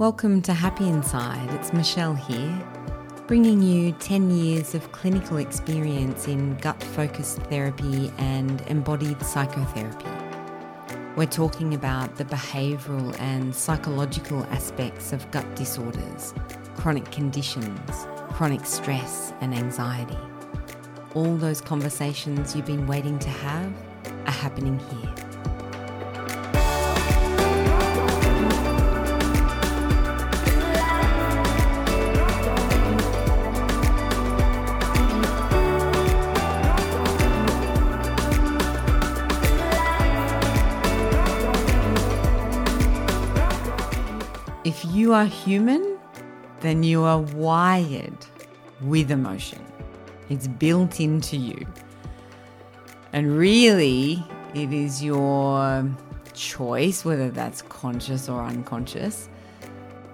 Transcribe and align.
Welcome 0.00 0.40
to 0.42 0.54
Happy 0.54 0.88
Inside. 0.88 1.52
It's 1.52 1.74
Michelle 1.74 2.14
here, 2.14 2.58
bringing 3.26 3.60
you 3.60 3.92
10 3.92 4.30
years 4.30 4.74
of 4.74 4.90
clinical 4.92 5.36
experience 5.36 6.26
in 6.26 6.56
gut 6.56 6.82
focused 6.82 7.36
therapy 7.50 8.10
and 8.16 8.62
embodied 8.62 9.20
psychotherapy. 9.20 10.08
We're 11.16 11.26
talking 11.26 11.74
about 11.74 12.16
the 12.16 12.24
behavioural 12.24 13.14
and 13.20 13.54
psychological 13.54 14.42
aspects 14.44 15.12
of 15.12 15.30
gut 15.32 15.54
disorders, 15.54 16.32
chronic 16.76 17.10
conditions, 17.10 18.06
chronic 18.30 18.64
stress, 18.64 19.34
and 19.42 19.54
anxiety. 19.54 20.16
All 21.12 21.36
those 21.36 21.60
conversations 21.60 22.56
you've 22.56 22.64
been 22.64 22.86
waiting 22.86 23.18
to 23.18 23.28
have 23.28 23.70
are 24.24 24.30
happening 24.30 24.78
here. 24.78 25.19
You 45.10 45.16
are 45.16 45.26
human, 45.26 45.98
then 46.60 46.84
you 46.84 47.02
are 47.02 47.18
wired 47.18 48.16
with 48.80 49.10
emotion. 49.10 49.60
It's 50.28 50.46
built 50.46 51.00
into 51.00 51.36
you. 51.36 51.66
And 53.12 53.36
really, 53.36 54.24
it 54.54 54.72
is 54.72 55.02
your 55.02 55.84
choice, 56.32 57.04
whether 57.04 57.28
that's 57.28 57.60
conscious 57.62 58.28
or 58.28 58.40
unconscious, 58.40 59.28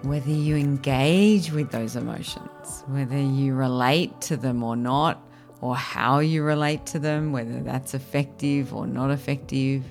whether 0.01 0.31
you 0.31 0.57
engage 0.57 1.53
with 1.53 1.71
those 1.73 1.95
emotions, 1.95 2.83
whether 2.87 3.19
you 3.21 3.55
relate 3.55 4.19
to 4.23 4.39
them 4.39 4.63
or 4.63 4.77
not, 4.77 5.23
or 5.61 5.77
how 5.77 6.21
you 6.21 6.43
relate 6.43 6.87
to 6.87 6.99
them, 6.99 7.33
whether 7.33 7.61
that's 7.61 7.93
effective 7.93 8.73
or 8.73 8.87
not 8.87 9.11
effective. 9.11 9.85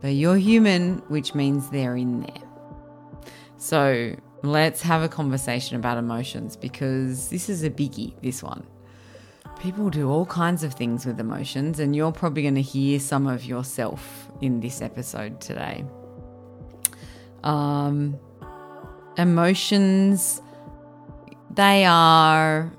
But 0.00 0.14
you're 0.14 0.38
human, 0.38 1.04
which 1.06 1.36
means 1.36 1.70
they're 1.70 1.94
in 1.94 2.22
there. 2.22 2.47
So 3.58 4.14
let's 4.42 4.82
have 4.82 5.02
a 5.02 5.08
conversation 5.08 5.76
about 5.76 5.98
emotions 5.98 6.56
because 6.56 7.28
this 7.28 7.48
is 7.48 7.64
a 7.64 7.70
biggie, 7.70 8.14
this 8.22 8.42
one. 8.42 8.64
People 9.58 9.90
do 9.90 10.08
all 10.08 10.26
kinds 10.26 10.62
of 10.62 10.74
things 10.74 11.04
with 11.04 11.18
emotions, 11.18 11.80
and 11.80 11.94
you're 11.94 12.12
probably 12.12 12.42
going 12.42 12.54
to 12.54 12.62
hear 12.62 13.00
some 13.00 13.26
of 13.26 13.44
yourself 13.44 14.28
in 14.40 14.60
this 14.60 14.80
episode 14.80 15.40
today. 15.40 15.84
Um, 17.42 18.16
emotions, 19.16 20.40
they 21.50 21.84
are 21.84 22.72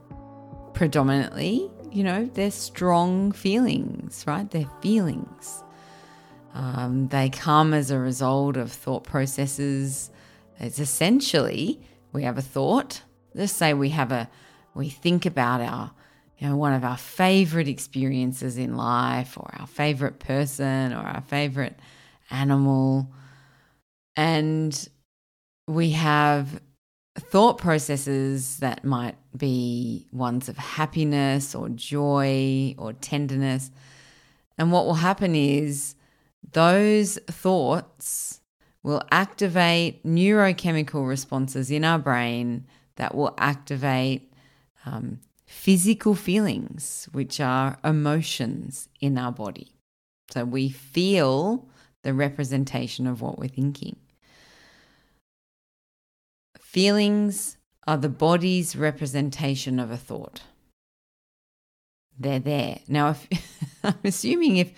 predominantly, 0.74 1.70
you 1.92 2.06
know, 2.06 2.30
they're 2.34 2.52
strong 2.52 3.34
feelings, 3.34 4.24
right? 4.26 4.50
They're 4.50 4.72
feelings. 4.82 5.62
Um, 6.54 7.10
they 7.10 7.30
come 7.30 7.74
as 7.74 7.92
a 7.92 8.00
result 8.00 8.56
of 8.56 8.72
thought 8.72 9.04
processes 9.04 10.10
it's 10.60 10.80
essentially 10.80 11.82
we 12.12 12.24
have 12.24 12.38
a 12.38 12.42
thought. 12.42 13.04
Let's 13.34 13.54
say 13.54 13.74
we 13.74 13.90
have 13.90 14.12
a 14.12 14.30
we 14.74 14.90
think 14.90 15.26
about 15.26 15.62
our 15.62 15.92
you 16.38 16.48
know 16.48 16.56
one 16.56 16.74
of 16.74 16.84
our 16.84 16.98
favorite 16.98 17.68
experiences 17.68 18.58
in 18.58 18.76
life 18.76 19.38
or 19.38 19.54
our 19.60 19.68
favorite 19.68 20.20
person 20.20 20.94
or 20.94 21.00
our 21.00 21.22
favorite 21.22 21.78
animal 22.32 23.12
and 24.16 24.90
we 25.68 25.92
have 25.92 26.62
thought 27.18 27.58
processes 27.58 28.58
that 28.58 28.86
might 28.86 29.16
be 29.36 30.08
ones 30.12 30.48
of 30.48 30.58
happiness 30.58 31.54
or 31.54 31.70
joy 31.70 32.74
or 32.78 32.94
tenderness 32.94 33.72
and 34.58 34.72
what 34.72 34.86
will 34.86 34.96
happen 34.96 35.36
is 35.36 35.96
those 36.54 37.18
thoughts 37.28 38.39
will 38.84 39.04
activate 39.12 40.04
neurochemical 40.06 41.08
responses 41.08 41.70
in 41.70 41.84
our 41.84 42.00
brain 42.00 42.66
that 42.96 43.16
will 43.16 43.34
activate 43.38 44.32
um, 44.86 45.20
physical 45.46 46.16
feelings, 46.16 47.10
which 47.12 47.40
are 47.40 47.78
emotions 47.84 48.88
in 49.00 49.18
our 49.18 49.32
body. 49.32 49.74
So 50.32 50.46
we 50.46 50.70
feel 50.70 51.68
the 52.04 52.14
representation 52.14 53.08
of 53.08 53.22
what 53.22 53.40
we're 53.40 53.48
thinking. 53.48 53.98
Feelings 56.58 57.58
are 57.88 57.98
the 57.98 58.10
body's 58.10 58.76
representation 58.76 59.80
of 59.80 59.90
a 59.90 59.98
thought. 59.98 60.42
They're 62.18 62.40
there. 62.40 62.80
Now, 62.88 63.12
if, 63.12 63.28
I'm 63.84 63.98
assuming 64.04 64.58
if 64.58 64.72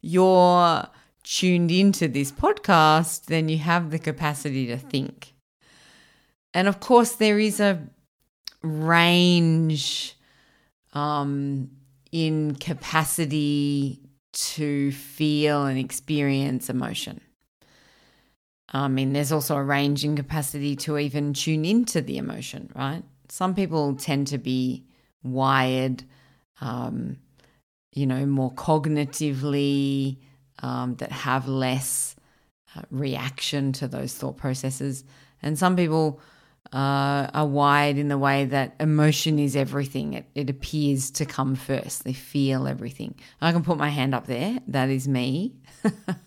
you're 0.00 0.88
tuned 1.28 1.70
into 1.70 2.08
this 2.08 2.32
podcast, 2.32 3.26
then 3.26 3.48
you 3.50 3.58
have 3.58 3.90
the 3.90 3.98
capacity 3.98 4.66
to 4.66 4.78
think. 4.78 5.34
And 6.54 6.66
of 6.66 6.80
course, 6.80 7.16
there 7.16 7.38
is 7.38 7.60
a 7.60 7.86
range 8.62 10.16
um, 10.94 11.70
in 12.10 12.54
capacity 12.54 14.00
to 14.32 14.90
feel 14.92 15.66
and 15.66 15.78
experience 15.78 16.70
emotion. 16.70 17.20
I 18.70 18.88
mean, 18.88 19.12
there's 19.12 19.32
also 19.32 19.56
a 19.56 19.62
range 19.62 20.04
in 20.04 20.16
capacity 20.16 20.76
to 20.76 20.96
even 20.96 21.34
tune 21.34 21.64
into 21.64 22.00
the 22.00 22.16
emotion, 22.16 22.70
right? 22.74 23.02
Some 23.28 23.54
people 23.54 23.96
tend 23.96 24.28
to 24.28 24.38
be 24.38 24.86
wired, 25.22 26.04
um, 26.62 27.18
you 27.92 28.06
know, 28.06 28.24
more 28.24 28.52
cognitively 28.52 30.18
um, 30.62 30.96
that 30.96 31.12
have 31.12 31.48
less 31.48 32.16
uh, 32.76 32.82
reaction 32.90 33.72
to 33.72 33.88
those 33.88 34.14
thought 34.14 34.36
processes. 34.36 35.04
And 35.42 35.58
some 35.58 35.76
people 35.76 36.20
uh, 36.72 37.30
are 37.32 37.46
wired 37.46 37.96
in 37.96 38.08
the 38.08 38.18
way 38.18 38.44
that 38.44 38.74
emotion 38.78 39.38
is 39.38 39.56
everything. 39.56 40.14
It, 40.14 40.26
it 40.34 40.50
appears 40.50 41.10
to 41.12 41.24
come 41.24 41.54
first. 41.54 42.04
They 42.04 42.12
feel 42.12 42.66
everything. 42.66 43.14
I 43.40 43.52
can 43.52 43.62
put 43.62 43.78
my 43.78 43.88
hand 43.88 44.14
up 44.14 44.26
there. 44.26 44.58
That 44.68 44.90
is 44.90 45.08
me. 45.08 45.54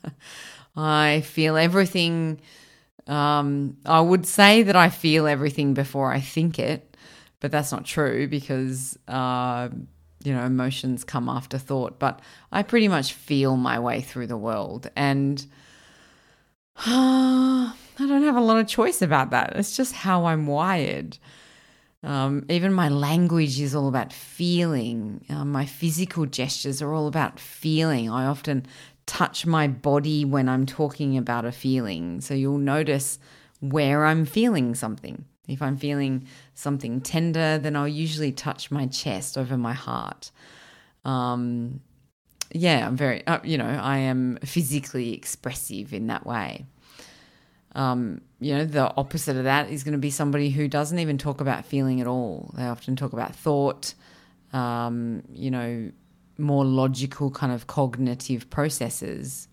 I 0.75 1.22
feel 1.22 1.58
everything. 1.58 2.41
Um, 3.08 3.78
I 3.86 4.02
would 4.02 4.25
say 4.25 4.64
that 4.64 4.75
I 4.75 4.90
feel 4.90 5.28
everything 5.28 5.74
before 5.74 6.12
I 6.12 6.22
think 6.22 6.58
it, 6.58 6.96
but 7.40 7.52
that's 7.52 7.72
not 7.72 7.86
true 7.86 8.28
because 8.28 8.97
uh, 9.08 9.70
you 10.24 10.34
know, 10.34 10.44
emotions 10.44 11.04
come 11.04 11.30
after 11.30 11.58
thought, 11.58 12.00
but 12.00 12.20
I 12.52 12.64
pretty 12.64 12.88
much 12.88 13.14
feel 13.14 13.58
my 13.58 13.80
way 13.80 14.02
through 14.02 14.28
the 14.28 14.38
world. 14.38 14.90
And 14.96 15.46
uh, 16.78 17.74
I 17.74 17.74
don't 17.98 18.24
have 18.24 18.36
a 18.36 18.42
lot 18.42 18.58
of 18.58 18.68
choice 18.68 19.02
about 19.02 19.32
that. 19.32 19.54
It's 19.56 19.76
just 19.76 19.94
how 19.94 20.26
I'm 20.26 20.48
wired. 20.48 21.18
Um, 22.04 22.46
even 22.50 22.74
my 22.74 22.90
language 22.90 23.59
is 23.59 23.76
all 23.76 23.88
about 23.88 24.12
feeling. 24.12 25.24
Um, 25.30 25.52
my 25.52 25.66
physical 25.66 26.26
gestures 26.26 26.82
are 26.82 26.94
all 26.94 27.08
about 27.08 27.40
feeling. 27.40 28.09
I 28.09 28.26
often 28.26 28.66
touch 29.06 29.46
my 29.46 29.68
body 29.68 30.26
when 30.26 30.50
I'm 30.50 30.66
talking 30.66 31.18
about 31.18 31.46
a 31.46 31.52
feeling. 31.52 32.22
So 32.22 32.34
you'll 32.34 32.58
notice 32.58 33.20
where 33.59 34.06
I'm 34.06 34.26
feeling 34.26 34.74
something. 34.74 35.26
If 35.52 35.62
I'm 35.62 35.78
feeling 35.78 36.28
something 36.53 37.02
tender, 37.02 37.58
then 37.58 37.76
I'll 37.76 37.88
usually 37.88 38.32
touch 38.32 38.72
my 38.72 38.88
chest 38.88 39.38
over 39.38 39.58
my 39.58 39.74
heart. 39.74 40.32
Um, 41.06 41.82
yeah, 42.53 42.86
I'm 42.86 42.98
very, 42.98 43.26
uh, 43.28 43.40
you 43.44 43.58
know, 43.58 43.66
I 43.66 43.98
am 43.98 44.38
physically 44.44 45.14
expressive 45.14 45.94
in 45.94 46.08
that 46.08 46.26
way. 46.26 46.66
Um, 47.74 48.22
you 48.40 48.53
know, 48.56 48.66
the 48.66 48.94
opposite 48.98 49.38
of 49.38 49.46
that 49.46 49.70
is 49.70 49.84
going 49.84 49.94
to 49.94 49.98
be 49.98 50.09
somebody 50.09 50.50
who 50.50 50.68
doesn't 50.68 51.00
even 51.00 51.18
talk 51.18 51.40
about 51.40 51.66
feeling 51.66 52.02
at 52.02 52.08
all. 52.08 52.53
They 52.58 52.66
often 52.66 52.96
talk 52.96 53.14
about 53.14 53.34
thought, 53.34 53.94
um, 54.52 55.24
you 55.32 55.52
know, 55.52 55.92
more 56.38 56.66
logical 56.66 57.32
kind 57.32 57.53
of 57.53 57.68
cognitive 57.68 58.50
processes 58.50 59.48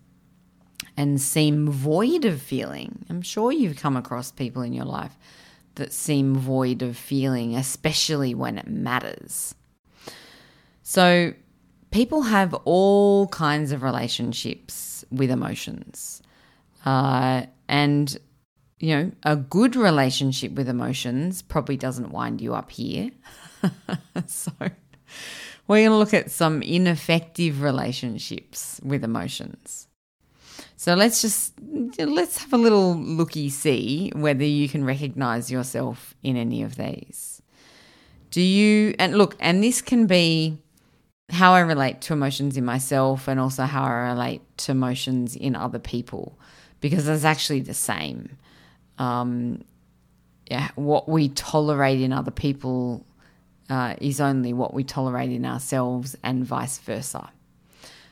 and 0.97 1.21
seem 1.21 1.69
void 1.69 2.25
of 2.25 2.41
feeling. 2.41 3.05
I'm 3.09 3.21
sure 3.21 3.51
you've 3.51 3.77
come 3.77 3.95
across 3.95 4.31
people 4.31 4.61
in 4.63 4.73
your 4.73 4.85
life 4.85 5.17
that 5.75 5.93
seem 5.93 6.35
void 6.35 6.81
of 6.81 6.97
feeling, 6.97 7.55
especially 7.55 8.33
when 8.33 8.57
it 8.57 8.67
matters. 8.67 9.55
So, 10.83 11.33
people 11.91 12.23
have 12.23 12.53
all 12.65 13.27
kinds 13.27 13.71
of 13.71 13.83
relationships 13.83 15.05
with 15.11 15.31
emotions. 15.31 16.21
Uh, 16.85 17.43
and, 17.67 18.17
you 18.79 18.95
know, 18.95 19.11
a 19.23 19.35
good 19.35 19.75
relationship 19.75 20.53
with 20.53 20.69
emotions 20.69 21.41
probably 21.41 21.77
doesn't 21.77 22.11
wind 22.11 22.41
you 22.41 22.55
up 22.55 22.71
here. 22.71 23.11
so, 24.25 24.51
we're 25.67 25.83
going 25.83 25.91
to 25.91 25.97
look 25.97 26.13
at 26.15 26.31
some 26.31 26.61
ineffective 26.63 27.61
relationships 27.61 28.79
with 28.83 29.03
emotions. 29.03 29.88
So 30.79 30.93
let's 30.93 31.21
just 31.21 31.51
let's 31.97 32.37
have 32.37 32.53
a 32.53 32.57
little 32.57 32.95
looky 32.95 33.49
see 33.49 34.13
whether 34.15 34.45
you 34.45 34.69
can 34.69 34.85
recognize 34.85 35.51
yourself 35.51 36.15
in 36.23 36.37
any 36.37 36.63
of 36.63 36.77
these. 36.77 37.41
Do 38.31 38.39
you 38.39 38.95
and 38.97 39.17
look, 39.17 39.35
and 39.41 39.61
this 39.61 39.81
can 39.81 40.07
be 40.07 40.57
how 41.31 41.51
I 41.51 41.59
relate 41.59 41.99
to 42.03 42.13
emotions 42.13 42.55
in 42.55 42.63
myself 42.63 43.27
and 43.27 43.41
also 43.41 43.63
how 43.63 43.83
I 43.83 44.11
relate 44.11 44.41
to 44.59 44.71
emotions 44.71 45.35
in 45.35 45.53
other 45.53 45.79
people 45.79 46.39
because 46.79 47.09
it's 47.09 47.25
actually 47.25 47.59
the 47.59 47.73
same. 47.73 48.37
Um, 48.97 49.65
yeah, 50.49 50.69
what 50.75 51.09
we 51.09 51.27
tolerate 51.27 51.99
in 51.99 52.13
other 52.13 52.31
people 52.31 53.05
uh, 53.69 53.95
is 53.99 54.21
only 54.21 54.53
what 54.53 54.73
we 54.73 54.85
tolerate 54.85 55.33
in 55.33 55.45
ourselves 55.45 56.15
and 56.23 56.45
vice 56.45 56.77
versa. 56.77 57.31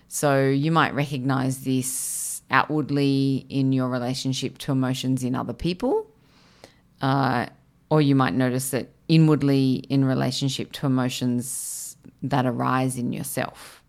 So 0.10 0.50
you 0.50 0.74
might 0.74 0.94
recognize 0.94 1.64
this 1.64 2.27
outwardly 2.50 3.46
in 3.50 3.74
your 3.74 3.90
relationship 3.90 4.58
to 4.60 4.72
emotions 4.72 5.24
in 5.24 5.36
other 5.36 5.54
people, 5.54 6.10
uh, 7.02 7.48
or 7.90 8.02
you 8.02 8.16
might 8.16 8.34
notice 8.34 8.74
it 8.74 8.94
inwardly 9.08 9.76
in 9.90 10.04
relationship 10.04 10.72
to 10.74 10.86
emotions 10.86 11.98
that 12.22 12.46
arise 12.46 12.98
in 12.98 13.14
yourself. 13.14 13.84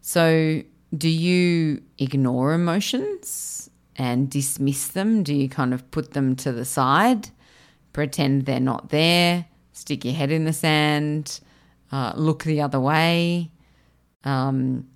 So, 0.00 0.62
do 0.96 1.08
you 1.08 1.82
ignore 1.98 2.52
emotions 2.52 3.68
and 3.96 4.30
dismiss 4.30 4.88
them? 4.88 5.22
Do 5.22 5.34
you 5.34 5.48
kind 5.48 5.74
of 5.74 5.90
put 5.90 6.12
them 6.12 6.36
to 6.36 6.52
the 6.52 6.64
side, 6.64 7.30
pretend 7.92 8.46
they're 8.46 8.60
not 8.60 8.90
there, 8.90 9.46
stick 9.72 10.04
your 10.04 10.14
head 10.14 10.30
in 10.30 10.44
the 10.44 10.52
sand, 10.52 11.40
uh, 11.90 12.12
look 12.16 12.44
the 12.44 12.60
other 12.60 12.80
way? 12.80 13.50
Um, 14.22 14.86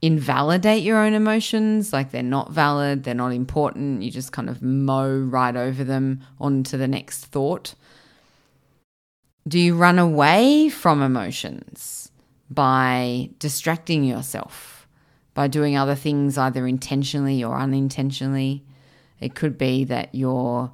invalidate 0.00 0.82
your 0.82 0.98
own 0.98 1.12
emotions, 1.12 1.92
like 1.92 2.10
they're 2.10 2.22
not 2.22 2.52
valid, 2.52 3.02
they're 3.02 3.14
not 3.14 3.32
important. 3.32 4.02
You 4.02 4.10
just 4.10 4.32
kind 4.32 4.48
of 4.48 4.62
mow 4.62 5.10
right 5.10 5.56
over 5.56 5.82
them 5.82 6.20
onto 6.40 6.76
the 6.76 6.88
next 6.88 7.26
thought. 7.26 7.74
Do 9.46 9.58
you 9.58 9.74
run 9.74 9.98
away 9.98 10.68
from 10.68 11.02
emotions 11.02 12.10
by 12.50 13.30
distracting 13.38 14.04
yourself, 14.04 14.86
by 15.34 15.48
doing 15.48 15.76
other 15.76 15.94
things 15.94 16.38
either 16.38 16.66
intentionally 16.66 17.42
or 17.42 17.56
unintentionally? 17.56 18.64
It 19.20 19.34
could 19.34 19.58
be 19.58 19.84
that 19.84 20.14
you're 20.14 20.70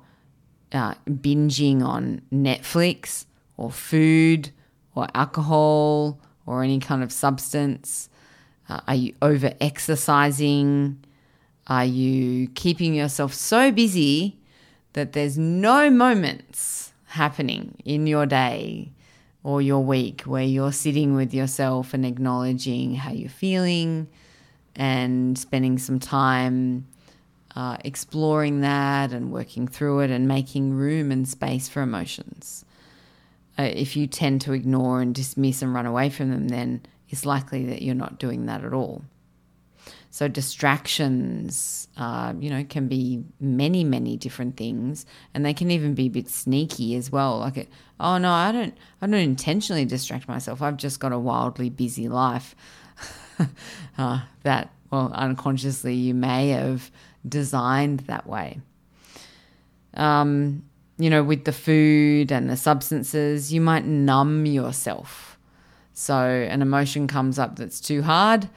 uh, 0.73 0.95
binging 1.09 1.83
on 1.83 2.21
Netflix 2.33 3.25
or 3.57 3.71
food 3.71 4.51
or 4.95 5.07
alcohol 5.15 6.21
or 6.47 6.63
any 6.63 6.79
kind 6.79 7.03
of 7.03 7.11
substance 7.11 8.11
uh, 8.69 8.81
are 8.87 8.95
you 8.95 9.15
over 9.21 9.53
exercising? 9.61 11.03
Are 11.67 11.85
you 11.85 12.49
keeping 12.49 12.95
yourself 12.95 13.35
so 13.35 13.71
busy 13.71 14.39
that 14.93 15.13
there's 15.13 15.37
no 15.39 15.91
moments 15.91 16.93
happening 17.07 17.77
in 17.85 18.07
your 18.07 18.27
day 18.27 18.91
or 19.43 19.61
your 19.61 19.85
week 19.85 20.23
where 20.23 20.43
you're 20.43 20.73
sitting 20.73 21.15
with 21.15 21.35
yourself 21.35 21.95
and 21.95 22.05
acknowledging 22.05 22.95
how 22.95 23.13
you're 23.13 23.29
feeling 23.29 24.09
and 24.75 25.39
spending 25.39 25.79
some 25.79 26.01
time 26.01 26.87
uh, 27.55 27.77
exploring 27.85 28.63
that 28.63 29.13
and 29.13 29.31
working 29.31 29.69
through 29.69 30.01
it 30.01 30.11
and 30.11 30.27
making 30.27 30.73
room 30.73 31.13
and 31.13 31.29
space 31.29 31.69
for 31.69 31.83
emotions? 31.83 32.65
Uh, 33.59 33.63
if 33.63 33.97
you 33.97 34.07
tend 34.07 34.41
to 34.41 34.53
ignore 34.53 35.01
and 35.01 35.15
dismiss 35.15 35.63
and 35.63 35.73
run 35.73 35.87
away 35.87 36.11
from 36.11 36.31
them, 36.31 36.49
then 36.49 36.81
it's 37.09 37.27
likely 37.27 37.67
that 37.67 37.83
you're 37.83 37.95
not 37.95 38.19
doing 38.19 38.47
that 38.47 38.65
at 38.65 38.73
all. 38.73 39.03
So 40.11 40.29
distractions, 40.29 41.89
uh, 41.97 42.35
you 42.39 42.49
know, 42.49 42.65
can 42.65 42.87
be 42.87 43.25
many, 43.41 43.83
many 43.83 44.17
different 44.17 44.57
things, 44.57 45.07
and 45.35 45.45
they 45.45 45.53
can 45.53 45.73
even 45.73 45.95
be 45.95 46.07
a 46.07 46.11
bit 46.11 46.29
sneaky 46.29 46.95
as 46.95 47.11
well. 47.11 47.41
Like, 47.41 47.57
it, 47.57 47.69
oh 47.99 48.19
no, 48.19 48.31
I 48.31 48.53
don't, 48.53 48.79
I 49.03 49.07
don't 49.07 49.19
intentionally 49.19 49.85
distract 49.85 50.29
myself. 50.29 50.63
I've 50.63 50.77
just 50.77 51.01
got 51.01 51.11
a 51.11 51.19
wildly 51.19 51.69
busy 51.69 52.09
life. 52.09 52.55
uh, 53.99 54.21
that, 54.45 54.71
well, 54.91 55.11
unconsciously 55.15 55.95
you 55.95 56.15
may 56.15 56.51
have 56.51 56.93
designed 57.29 58.01
that 58.01 58.29
way. 58.29 58.61
Um, 59.95 60.63
you 60.97 61.11
know, 61.11 61.25
with 61.25 61.45
the 61.45 61.53
food 61.53 62.31
and 62.31 62.49
the 62.49 62.57
substances, 62.57 63.53
you 63.53 63.61
might 63.61 63.85
numb 63.85 64.47
yourself 64.47 65.34
so 65.95 66.17
an 66.17 66.61
emotion 66.61 67.07
comes 67.07 67.39
up 67.39 67.57
that's 67.57 67.81
too 67.81 68.03
hard, 68.03 68.49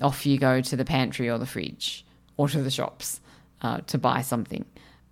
off 0.00 0.24
you 0.24 0.38
go 0.38 0.60
to 0.60 0.76
the 0.76 0.84
pantry 0.84 1.28
or 1.28 1.36
the 1.38 1.46
fridge 1.46 2.06
or 2.36 2.48
to 2.48 2.62
the 2.62 2.70
shops 2.70 3.20
uh, 3.62 3.78
to 3.88 3.98
buy 3.98 4.22
something. 4.22 4.64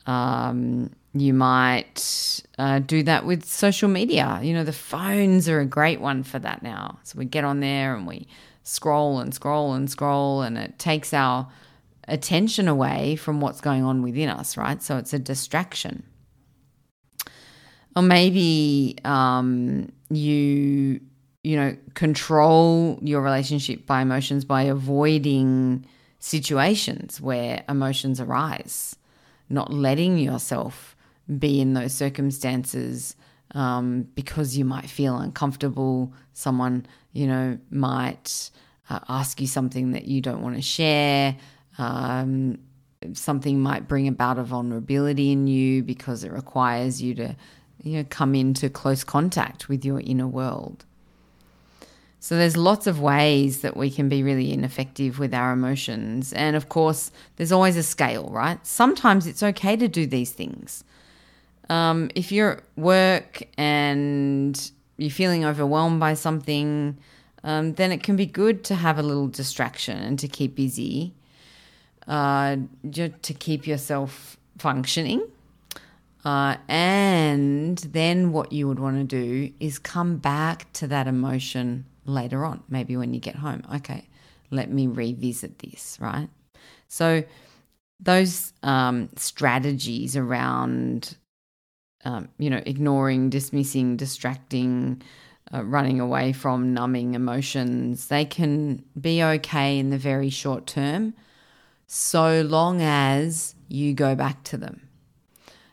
Um, 0.07 0.91
you 1.13 1.35
might 1.35 2.43
uh, 2.59 2.79
do 2.79 3.03
that 3.03 3.27
with 3.27 3.45
social 3.45 3.89
media. 3.89 4.39
You 4.43 4.55
know, 4.55 4.65
the 4.65 4.73
phones 4.73 5.49
are 5.49 5.61
a 5.61 5.67
great 5.67 6.01
one 6.01 6.23
for 6.23 6.39
that 6.39 6.63
now. 6.63 6.99
So 7.03 7.19
we 7.19 7.25
get 7.25 7.45
on 7.45 7.61
there 7.61 7.97
and 7.97 8.07
we 8.07 8.29
scroll 8.63 9.19
and 9.19 9.35
scroll 9.35 9.73
and 9.73 9.91
scroll, 9.91 10.43
and 10.43 10.57
it 10.57 10.79
takes 10.79 11.13
our 11.13 11.49
attention 12.07 12.69
away 12.69 13.17
from 13.17 13.41
what's 13.41 13.61
going 13.61 13.83
on 13.83 14.03
within 14.03 14.29
us, 14.29 14.57
right? 14.57 14.81
So 14.83 14.97
it's 14.99 15.13
a 15.13 15.19
distraction. 15.19 16.05
Or 17.97 18.03
maybe 18.03 18.99
um, 19.05 19.91
you 20.11 21.01
you 21.47 21.55
know, 21.55 21.77
control 21.95 22.99
your 23.03 23.21
relationship 23.21 23.87
by 23.87 24.03
emotions 24.03 24.45
by 24.45 24.63
avoiding 24.63 25.87
situations 26.19 27.21
where 27.21 27.63
emotions 27.69 28.21
arise, 28.21 28.97
not 29.49 29.73
letting 29.73 30.19
yourself 30.19 30.97
be 31.39 31.61
in 31.61 31.75
those 31.75 31.93
circumstances 31.93 33.15
um, 33.53 34.09
because 34.17 34.59
you 34.59 34.65
might 34.65 34.91
feel 34.91 35.19
uncomfortable. 35.19 36.13
Someone, 36.33 36.85
you 37.13 37.29
know, 37.29 37.57
might 37.71 38.51
uh, 38.91 38.99
ask 39.09 39.41
you 39.41 39.47
something 39.47 39.93
that 39.93 40.07
you 40.07 40.21
don't 40.21 40.43
want 40.43 40.57
to 40.57 40.63
share. 40.63 41.37
Um, 41.79 42.59
something 43.13 43.61
might 43.61 43.87
bring 43.87 44.09
about 44.09 44.41
a 44.41 44.43
vulnerability 44.43 45.31
in 45.31 45.47
you 45.47 45.85
because 45.85 46.25
it 46.25 46.33
requires 46.33 47.01
you 47.01 47.15
to, 47.15 47.37
you 47.85 47.99
know, 47.99 48.07
come 48.11 48.35
into 48.35 48.69
close 48.69 49.05
contact 49.05 49.69
with 49.69 49.85
your 49.85 50.01
inner 50.01 50.27
world. 50.27 50.85
So 52.21 52.37
there's 52.37 52.57
lots 52.57 52.87
of 52.87 53.01
ways 53.01 53.61
that 53.61 53.77
we 53.77 53.91
can 53.91 54.09
be 54.09 54.23
really 54.23 54.53
ineffective 54.53 55.19
with 55.19 55.33
our 55.35 55.53
emotions. 55.53 56.33
And 56.33 56.57
of 56.57 56.69
course, 56.69 57.13
there's 57.37 57.53
always 57.53 57.77
a 57.77 57.83
scale, 57.83 58.29
right? 58.31 58.65
Sometimes 58.67 59.27
it's 59.27 59.43
okay 59.43 59.77
to 59.77 59.87
do 59.87 60.07
these 60.07 60.33
things. 60.33 60.83
Um, 61.69 62.11
if 62.15 62.33
you're 62.33 62.53
at 62.53 62.63
work 62.77 63.43
and 63.59 64.71
you're 64.97 65.11
feeling 65.11 65.45
overwhelmed 65.45 66.01
by 66.01 66.15
something, 66.15 66.97
um, 67.45 67.75
then 67.75 67.93
it 67.93 68.03
can 68.03 68.17
be 68.17 68.27
good 68.27 68.65
to 68.65 68.75
have 68.75 68.99
a 68.99 69.03
little 69.03 69.29
distraction 69.29 69.99
and 69.99 70.19
to 70.19 70.29
keep 70.29 70.57
busy, 70.57 71.13
uh, 72.09 72.57
to 72.93 73.35
keep 73.39 73.67
yourself 73.67 74.37
functioning. 74.59 75.23
Uh, 76.25 76.57
and 76.67 77.79
then 77.79 78.33
what 78.33 78.53
you 78.53 78.67
would 78.67 78.81
want 78.81 78.97
to 78.97 79.05
do 79.05 79.53
is 79.61 79.79
come 79.79 80.17
back 80.17 80.73
to 80.73 80.89
that 80.89 81.07
emotion 81.07 81.85
later 82.07 82.45
on, 82.45 82.63
maybe 82.69 82.97
when 82.97 83.15
you 83.15 83.21
get 83.21 83.37
home. 83.37 83.63
Okay, 83.77 84.09
let 84.51 84.71
me 84.71 84.87
revisit 84.87 85.59
this, 85.59 85.99
right? 86.01 86.29
So, 86.89 87.25
those 87.99 88.53
um, 88.63 89.09
strategies 89.17 90.17
around, 90.17 91.17
um, 92.05 92.29
you 92.39 92.51
know, 92.51 92.63
ignoring, 92.67 93.31
dismissing, 93.31 93.97
distracting, 93.97 95.03
uh, 95.53 95.65
running 95.65 96.01
away 96.01 96.33
from, 96.33 96.75
numbing 96.75 97.15
emotions, 97.15 98.09
they 98.09 98.25
can 98.25 98.85
be 99.01 99.23
okay 99.23 99.79
in 99.79 99.91
the 99.91 99.99
very 99.99 100.29
short 100.29 100.67
term, 100.67 101.15
so 101.87 102.43
long 102.43 102.83
as 102.83 103.55
you 103.69 103.95
go 103.95 104.15
back 104.15 104.43
to 104.45 104.57
them. 104.57 104.89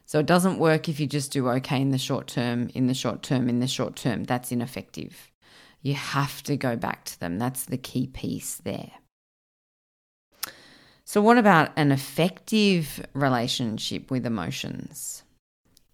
So 0.05 0.19
it 0.19 0.27
doesn't 0.27 0.59
work 0.59 0.87
if 0.87 0.99
you 0.99 1.07
just 1.07 1.31
do 1.31 1.49
okay 1.49 1.81
in 1.81 1.89
the 1.89 1.97
short 1.97 2.27
term, 2.27 2.69
in 2.75 2.85
the 2.85 2.93
short 2.93 3.23
term, 3.23 3.49
in 3.49 3.59
the 3.59 3.67
short 3.67 3.95
term. 3.95 4.25
That's 4.25 4.51
ineffective. 4.51 5.31
You 5.83 5.93
have 5.93 6.41
to 6.43 6.57
go 6.57 6.75
back 6.75 7.03
to 7.05 7.19
them. 7.19 7.37
That's 7.37 7.65
the 7.65 7.77
key 7.77 8.07
piece 8.07 8.55
there. 8.55 8.91
So, 11.05 11.21
what 11.21 11.37
about 11.37 11.71
an 11.75 11.91
effective 11.91 13.05
relationship 13.13 14.09
with 14.09 14.25
emotions? 14.25 15.23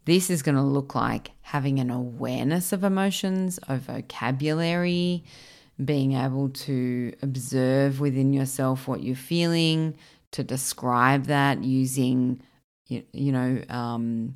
This 0.06 0.30
is 0.30 0.44
going 0.44 0.56
to 0.56 0.62
look 0.62 0.96
like 0.96 1.32
having 1.42 1.80
an 1.80 1.90
awareness 1.90 2.72
of 2.72 2.84
emotions, 2.84 3.60
a 3.68 3.78
vocabulary, 3.78 5.24
being 5.84 6.14
able 6.14 6.50
to 6.50 7.14
observe 7.22 8.00
within 8.00 8.32
yourself 8.32 8.88
what 8.88 9.02
you're 9.04 9.16
feeling, 9.16 9.96
to 10.32 10.44
describe 10.44 11.26
that 11.26 11.64
using, 11.64 12.42
you, 12.88 13.04
you 13.12 13.32
know, 13.32 13.62
um, 13.70 14.36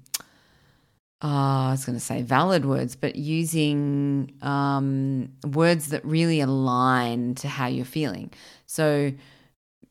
uh, 1.24 1.68
I 1.68 1.72
was 1.72 1.86
going 1.86 1.98
to 1.98 2.04
say 2.04 2.22
valid 2.22 2.66
words, 2.66 2.98
but 2.98 3.16
using 3.16 4.34
um, 4.42 5.30
words 5.46 5.88
that 5.90 6.04
really 6.04 6.42
align 6.42 7.36
to 7.36 7.48
how 7.48 7.68
you're 7.68 7.86
feeling. 7.86 8.32
So, 8.66 9.14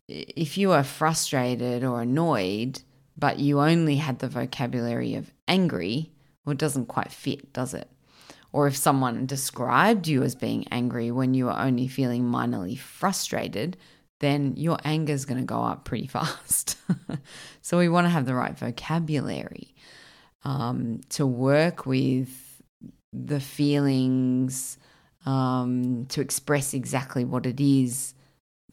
if 0.09 0.59
you 0.59 0.73
are 0.73 0.85
frustrated 0.85 1.85
or 1.85 2.03
annoyed, 2.03 2.83
but 3.17 3.39
you 3.39 3.61
only 3.61 3.97
had 3.97 4.19
the 4.19 4.29
vocabulary 4.29 5.15
of 5.15 5.33
angry, 5.49 6.11
well, 6.45 6.53
it 6.53 6.59
doesn't 6.59 6.87
quite 6.87 7.11
fit, 7.11 7.53
does 7.55 7.73
it? 7.73 7.89
Or 8.53 8.67
if 8.67 8.77
someone 8.77 9.25
described 9.25 10.07
you 10.07 10.23
as 10.23 10.35
being 10.35 10.67
angry 10.71 11.11
when 11.11 11.33
you 11.33 11.47
were 11.47 11.59
only 11.59 11.89
feeling 11.89 12.25
minorly 12.25 12.79
frustrated, 12.79 13.79
then 14.21 14.55
your 14.57 14.77
anger 14.85 15.15
is 15.15 15.25
going 15.25 15.41
to 15.41 15.47
go 15.47 15.63
up 15.63 15.87
pretty 15.87 16.07
fast. 16.09 16.77
so 17.63 17.79
we 17.79 17.89
want 17.89 18.05
to 18.05 18.11
have 18.11 18.27
the 18.27 18.35
right 18.35 18.59
vocabulary 18.59 19.72
um, 20.45 21.01
to 21.11 21.27
work 21.27 21.87
with 21.87 22.63
the 23.13 23.41
feelings, 23.41 24.79
um, 25.27 26.07
to 26.09 26.21
express 26.21 26.75
exactly 26.75 27.25
what 27.25 27.47
it 27.47 27.61
is 27.61 28.15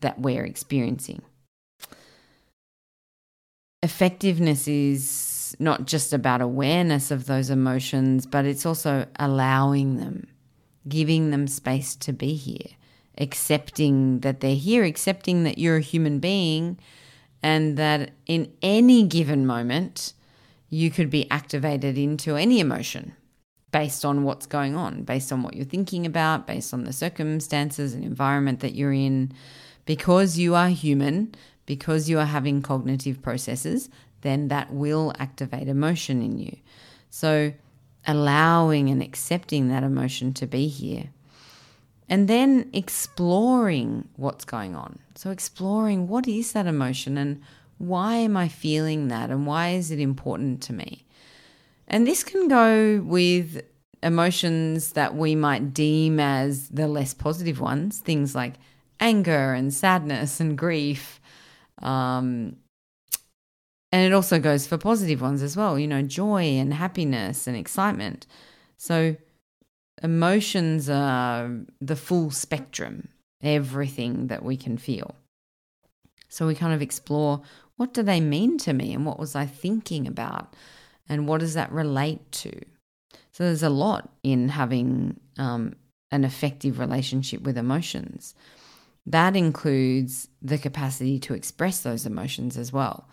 that 0.02 0.20
we're 0.20 0.46
experiencing. 0.46 1.22
Effectiveness 3.82 4.68
is 4.68 5.56
not 5.60 5.86
just 5.86 6.14
about 6.14 6.42
awareness 6.42 7.12
of 7.12 7.26
those 7.26 7.50
emotions, 7.50 8.26
but 8.26 8.46
it's 8.46 8.66
also 8.66 9.06
allowing 9.18 9.98
them, 9.98 10.28
giving 10.88 11.32
them 11.32 11.48
space 11.48 11.96
to 11.96 12.14
be 12.14 12.36
here, 12.36 12.76
accepting 13.18 14.20
that 14.20 14.42
they're 14.42 14.56
here, 14.56 14.84
accepting 14.84 15.44
that 15.44 15.58
you're 15.58 15.78
a 15.78 15.82
human 15.82 16.20
being, 16.20 16.78
and 17.42 17.78
that 17.78 18.12
in 18.26 18.52
any 18.62 19.04
given 19.04 19.46
moment, 19.46 20.14
you 20.70 20.92
could 20.92 21.10
be 21.10 21.30
activated 21.32 21.98
into 21.98 22.36
any 22.36 22.60
emotion 22.60 23.14
based 23.72 24.04
on 24.04 24.24
what's 24.24 24.46
going 24.46 24.76
on, 24.76 25.04
based 25.04 25.32
on 25.32 25.44
what 25.44 25.56
you're 25.56 25.66
thinking 25.66 26.06
about, 26.06 26.48
based 26.48 26.74
on 26.74 26.84
the 26.84 26.94
circumstances 26.94 27.94
and 27.94 28.04
environment 28.04 28.60
that 28.62 28.76
you're 28.76 28.94
in. 28.94 29.32
Because 29.86 30.38
you 30.38 30.56
are 30.56 30.70
human, 30.70 31.34
because 31.66 32.10
you 32.10 32.20
are 32.20 32.26
having 32.26 32.62
cognitive 32.62 33.22
processes, 33.22 33.90
then 34.22 34.48
that 34.50 34.72
will 34.74 35.14
activate 35.20 35.68
emotion 35.68 36.22
in 36.22 36.38
you. 36.38 36.58
So, 37.10 37.54
allowing 38.08 38.90
and 38.90 39.04
accepting 39.04 39.70
that 39.70 39.84
emotion 39.84 40.34
to 40.34 40.48
be 40.48 40.68
here. 40.68 41.10
And 42.08 42.28
then 42.28 42.70
exploring 42.74 44.08
what's 44.16 44.46
going 44.46 44.76
on. 44.76 45.00
So, 45.16 45.32
exploring 45.32 46.08
what 46.08 46.28
is 46.28 46.54
that 46.54 46.66
emotion 46.66 47.18
and 47.18 47.42
why 47.80 48.16
am 48.18 48.38
I 48.38 48.48
feeling 48.48 49.08
that 49.08 49.32
and 49.32 49.48
why 49.48 49.70
is 49.70 49.90
it 49.90 50.00
important 50.00 50.62
to 50.64 50.74
me? 50.74 51.06
And 51.88 52.06
this 52.06 52.24
can 52.24 52.48
go 52.48 53.02
with 53.02 53.64
emotions 54.04 54.94
that 54.94 55.16
we 55.16 55.34
might 55.34 55.74
deem 55.74 56.20
as 56.20 56.70
the 56.70 56.88
less 56.88 57.14
positive 57.14 57.60
ones, 57.60 58.00
things 58.00 58.36
like 58.36 58.56
anger 59.00 59.54
and 59.54 59.74
sadness 59.74 60.40
and 60.40 60.58
grief. 60.58 61.20
Um, 61.82 62.58
and 63.92 64.06
it 64.06 64.14
also 64.14 64.40
goes 64.40 64.68
for 64.68 64.78
positive 64.78 65.22
ones 65.22 65.42
as 65.42 65.58
well, 65.58 65.80
you 65.80 65.88
know, 65.88 66.04
joy 66.04 66.44
and 66.44 66.74
happiness 66.74 67.48
and 67.48 67.58
excitement. 67.58 68.28
So 68.78 69.16
emotions 70.04 70.90
are 70.90 71.50
the 71.82 71.96
full 71.96 72.30
spectrum, 72.30 73.08
everything 73.42 74.28
that 74.28 74.44
we 74.44 74.58
can 74.58 74.78
feel. 74.78 75.16
So 76.30 76.46
we 76.46 76.54
kind 76.54 76.74
of 76.74 76.82
explore 76.82 77.42
what 77.80 77.94
do 77.94 78.04
they 78.04 78.20
mean 78.20 78.58
to 78.58 78.74
me 78.74 78.92
and 78.94 79.06
what 79.06 79.18
was 79.18 79.38
I 79.38 79.46
thinking 79.46 80.06
about 80.06 80.54
and 81.08 81.30
what 81.30 81.40
does 81.40 81.54
that 81.54 81.72
relate 81.72 82.30
to? 82.34 82.52
So 83.32 83.46
there's 83.46 83.64
a 83.64 83.70
lot 83.70 84.10
in 84.22 84.50
having 84.50 85.18
um, 85.38 85.78
an 86.12 86.26
effective 86.26 86.78
relationship 86.78 87.42
with 87.44 87.58
emotions. 87.58 88.36
That 89.06 89.38
includes 89.38 90.28
the 90.42 90.58
capacity 90.58 91.20
to 91.20 91.34
express 91.34 91.80
those 91.80 92.06
emotions 92.06 92.58
as 92.58 92.74
well. 92.74 93.08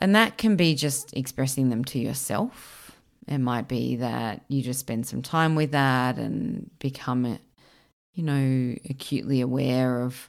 And 0.00 0.16
that 0.16 0.36
can 0.36 0.56
be 0.56 0.74
just 0.74 1.16
expressing 1.16 1.70
them 1.70 1.84
to 1.84 2.00
yourself. 2.00 2.90
It 3.28 3.38
might 3.38 3.68
be 3.68 3.94
that 3.96 4.40
you 4.48 4.62
just 4.62 4.80
spend 4.80 5.06
some 5.06 5.22
time 5.22 5.54
with 5.54 5.70
that 5.70 6.18
and 6.18 6.72
become, 6.80 7.38
you 8.14 8.22
know, 8.24 8.74
acutely 8.90 9.40
aware 9.40 10.02
of 10.02 10.28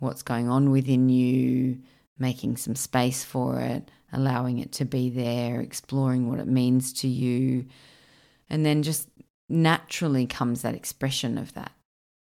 what's 0.00 0.24
going 0.24 0.48
on 0.48 0.72
within 0.72 1.08
you, 1.08 1.78
making 2.18 2.56
some 2.56 2.76
space 2.76 3.24
for 3.24 3.60
it, 3.60 3.90
allowing 4.12 4.58
it 4.58 4.72
to 4.72 4.84
be 4.84 5.10
there, 5.10 5.60
exploring 5.60 6.28
what 6.28 6.40
it 6.40 6.46
means 6.46 6.92
to 6.92 7.08
you. 7.08 7.66
And 8.48 8.64
then 8.64 8.82
just 8.82 9.08
naturally 9.48 10.26
comes 10.26 10.62
that 10.62 10.74
expression 10.74 11.38
of 11.38 11.54
that. 11.54 11.72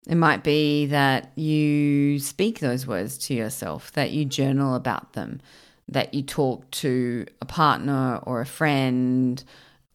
It 0.07 0.15
might 0.15 0.43
be 0.43 0.87
that 0.87 1.37
you 1.37 2.19
speak 2.19 2.59
those 2.59 2.87
words 2.87 3.17
to 3.19 3.33
yourself, 3.33 3.91
that 3.93 4.11
you 4.11 4.25
journal 4.25 4.75
about 4.75 5.13
them, 5.13 5.41
that 5.87 6.13
you 6.13 6.21
talk 6.23 6.69
to 6.71 7.25
a 7.41 7.45
partner 7.45 8.19
or 8.23 8.41
a 8.41 8.45
friend 8.45 9.43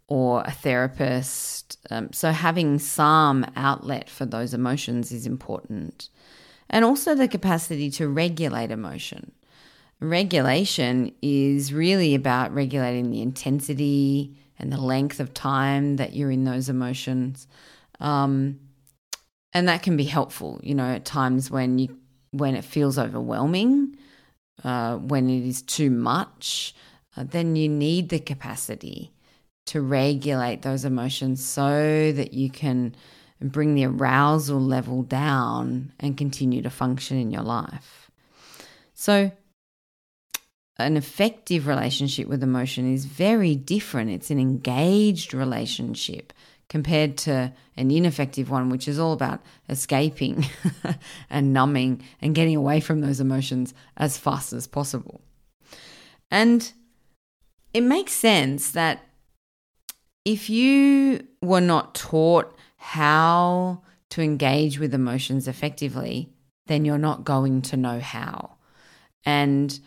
or 0.06 0.42
a 0.44 0.50
therapist. 0.50 1.78
Um, 1.90 2.12
so, 2.12 2.30
having 2.30 2.78
some 2.78 3.46
outlet 3.56 4.10
for 4.10 4.26
those 4.26 4.52
emotions 4.52 5.10
is 5.10 5.26
important. 5.26 6.10
And 6.68 6.84
also 6.84 7.14
the 7.14 7.28
capacity 7.28 7.90
to 7.92 8.08
regulate 8.08 8.70
emotion. 8.70 9.32
Regulation 10.04 11.14
is 11.22 11.72
really 11.72 12.14
about 12.14 12.52
regulating 12.52 13.10
the 13.10 13.22
intensity 13.22 14.36
and 14.58 14.70
the 14.70 14.80
length 14.80 15.18
of 15.18 15.32
time 15.32 15.96
that 15.96 16.14
you're 16.14 16.30
in 16.30 16.44
those 16.44 16.68
emotions. 16.68 17.48
Um, 18.00 18.60
and 19.54 19.66
that 19.68 19.82
can 19.82 19.96
be 19.96 20.04
helpful, 20.04 20.60
you 20.62 20.74
know, 20.74 20.84
at 20.84 21.04
times 21.04 21.50
when 21.50 21.78
you 21.78 21.98
when 22.32 22.54
it 22.54 22.64
feels 22.64 22.98
overwhelming, 22.98 23.96
uh, 24.62 24.96
when 24.96 25.30
it 25.30 25.46
is 25.46 25.62
too 25.62 25.88
much, 25.88 26.74
uh, 27.16 27.24
then 27.24 27.56
you 27.56 27.68
need 27.68 28.08
the 28.08 28.18
capacity 28.18 29.12
to 29.66 29.80
regulate 29.80 30.62
those 30.62 30.84
emotions 30.84 31.42
so 31.42 32.12
that 32.12 32.34
you 32.34 32.50
can 32.50 32.94
bring 33.40 33.74
the 33.74 33.86
arousal 33.86 34.60
level 34.60 35.02
down 35.02 35.92
and 35.98 36.18
continue 36.18 36.60
to 36.60 36.70
function 36.70 37.16
in 37.16 37.30
your 37.30 37.42
life. 37.42 38.10
So, 38.92 39.32
an 40.78 40.96
effective 40.96 41.66
relationship 41.66 42.26
with 42.26 42.42
emotion 42.42 42.92
is 42.92 43.04
very 43.04 43.54
different. 43.54 44.10
It's 44.10 44.30
an 44.30 44.40
engaged 44.40 45.32
relationship 45.32 46.32
compared 46.68 47.16
to 47.16 47.52
an 47.76 47.90
ineffective 47.90 48.50
one, 48.50 48.70
which 48.70 48.88
is 48.88 48.98
all 48.98 49.12
about 49.12 49.40
escaping 49.68 50.46
and 51.30 51.52
numbing 51.52 52.02
and 52.20 52.34
getting 52.34 52.56
away 52.56 52.80
from 52.80 53.00
those 53.00 53.20
emotions 53.20 53.74
as 53.96 54.18
fast 54.18 54.52
as 54.52 54.66
possible. 54.66 55.20
And 56.30 56.72
it 57.72 57.82
makes 57.82 58.12
sense 58.12 58.72
that 58.72 59.00
if 60.24 60.48
you 60.48 61.26
were 61.42 61.60
not 61.60 61.94
taught 61.94 62.56
how 62.76 63.82
to 64.10 64.22
engage 64.22 64.78
with 64.78 64.94
emotions 64.94 65.46
effectively, 65.46 66.30
then 66.66 66.84
you're 66.84 66.98
not 66.98 67.24
going 67.24 67.62
to 67.62 67.76
know 67.76 68.00
how. 68.00 68.56
And 69.24 69.78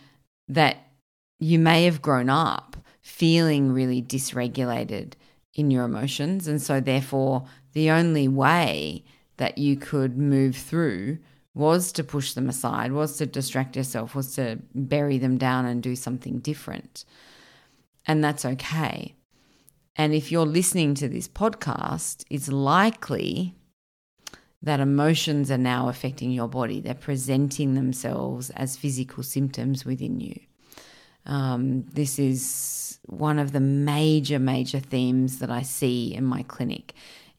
that 0.48 0.78
you 1.40 1.60
may 1.60 1.86
have 1.86 2.02
grown 2.02 2.30
up 2.30 2.78
feeling 3.02 3.72
really 3.72 4.02
dysregulated 4.02 5.14
in 5.54 5.72
your 5.72 5.86
emotions. 5.86 6.48
And 6.48 6.62
so, 6.62 6.80
therefore, 6.80 7.46
the 7.74 7.90
only 7.90 8.28
way 8.28 9.04
that 9.38 9.58
you 9.58 9.76
could 9.76 10.18
move 10.18 10.56
through 10.56 11.20
was 11.54 11.92
to 11.92 12.04
push 12.04 12.34
them 12.34 12.50
aside, 12.50 12.92
was 12.92 13.18
to 13.18 13.26
distract 13.26 13.76
yourself, 13.76 14.14
was 14.14 14.36
to 14.36 14.60
bury 14.76 15.18
them 15.18 15.38
down 15.38 15.66
and 15.66 15.82
do 15.82 15.96
something 15.96 16.40
different. 16.40 17.04
And 18.06 18.24
that's 18.24 18.46
okay. 18.46 19.16
And 19.96 20.14
if 20.14 20.32
you're 20.32 20.46
listening 20.46 20.94
to 20.96 21.10
this 21.10 21.28
podcast, 21.28 22.24
it's 22.30 22.50
likely 22.50 23.57
that 24.62 24.80
emotions 24.80 25.52
are 25.52 25.58
now 25.58 25.90
affecting 25.90 26.32
your 26.32 26.48
body. 26.48 26.80
They're 26.80 26.94
presenting 26.94 27.76
themselves 27.76 28.50
as 28.52 28.78
physical 28.78 29.24
symptoms 29.24 29.86
within 29.86 30.20
you. 30.20 30.40
Um, 31.26 31.84
this 31.94 32.18
is 32.18 33.00
one 33.06 33.38
of 33.38 33.52
the 33.52 33.60
major, 33.60 34.40
major 34.40 34.80
themes 34.80 35.40
that 35.40 35.52
I 35.52 35.62
see 35.62 36.14
in 36.14 36.24
my 36.24 36.44
clinic 36.44 36.94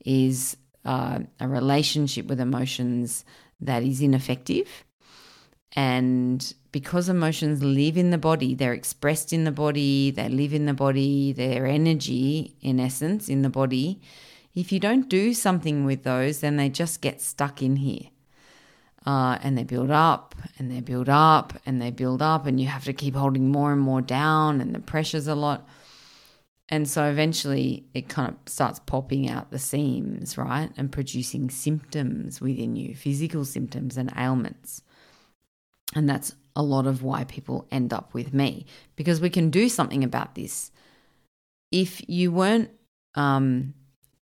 is 0.04 0.56
uh, 0.84 1.20
a 1.40 1.48
relationship 1.48 2.26
with 2.26 2.40
emotions 2.40 3.24
that 3.60 3.82
is 3.82 4.00
ineffective. 4.00 4.84
And 5.72 6.54
because 6.72 7.08
emotions 7.08 7.62
live 7.62 7.96
in 7.96 8.10
the 8.10 8.18
body, 8.18 8.54
they're 8.54 8.72
expressed 8.72 9.32
in 9.32 9.44
the 9.44 9.52
body, 9.52 10.10
they 10.10 10.28
live 10.28 10.54
in 10.54 10.66
the 10.66 10.74
body, 10.74 11.32
their 11.32 11.66
energy, 11.66 12.56
in 12.60 12.80
essence, 12.80 13.28
in 13.28 13.42
the 13.42 13.50
body. 13.50 14.00
If 14.58 14.72
you 14.72 14.80
don't 14.80 15.08
do 15.08 15.34
something 15.34 15.84
with 15.84 16.02
those, 16.02 16.40
then 16.40 16.56
they 16.56 16.68
just 16.68 17.00
get 17.00 17.20
stuck 17.20 17.62
in 17.62 17.76
here. 17.76 18.08
Uh, 19.06 19.38
and 19.40 19.56
they 19.56 19.62
build 19.62 19.92
up 19.92 20.34
and 20.58 20.68
they 20.68 20.80
build 20.80 21.08
up 21.08 21.52
and 21.64 21.80
they 21.80 21.92
build 21.92 22.20
up, 22.20 22.44
and 22.44 22.60
you 22.60 22.66
have 22.66 22.82
to 22.84 22.92
keep 22.92 23.14
holding 23.14 23.52
more 23.52 23.72
and 23.72 23.80
more 23.80 24.02
down, 24.02 24.60
and 24.60 24.74
the 24.74 24.80
pressure's 24.80 25.28
a 25.28 25.36
lot. 25.36 25.64
And 26.68 26.88
so 26.88 27.04
eventually 27.04 27.86
it 27.94 28.08
kind 28.08 28.30
of 28.30 28.52
starts 28.52 28.80
popping 28.80 29.30
out 29.30 29.52
the 29.52 29.60
seams, 29.60 30.36
right? 30.36 30.70
And 30.76 30.90
producing 30.90 31.50
symptoms 31.50 32.40
within 32.40 32.74
you, 32.74 32.96
physical 32.96 33.44
symptoms 33.44 33.96
and 33.96 34.12
ailments. 34.16 34.82
And 35.94 36.10
that's 36.10 36.34
a 36.56 36.64
lot 36.64 36.88
of 36.88 37.04
why 37.04 37.22
people 37.22 37.68
end 37.70 37.92
up 37.92 38.12
with 38.12 38.34
me 38.34 38.66
because 38.96 39.20
we 39.20 39.30
can 39.30 39.50
do 39.50 39.68
something 39.68 40.02
about 40.02 40.34
this. 40.34 40.72
If 41.70 42.06
you 42.08 42.32
weren't 42.32 42.70
um, 43.14 43.74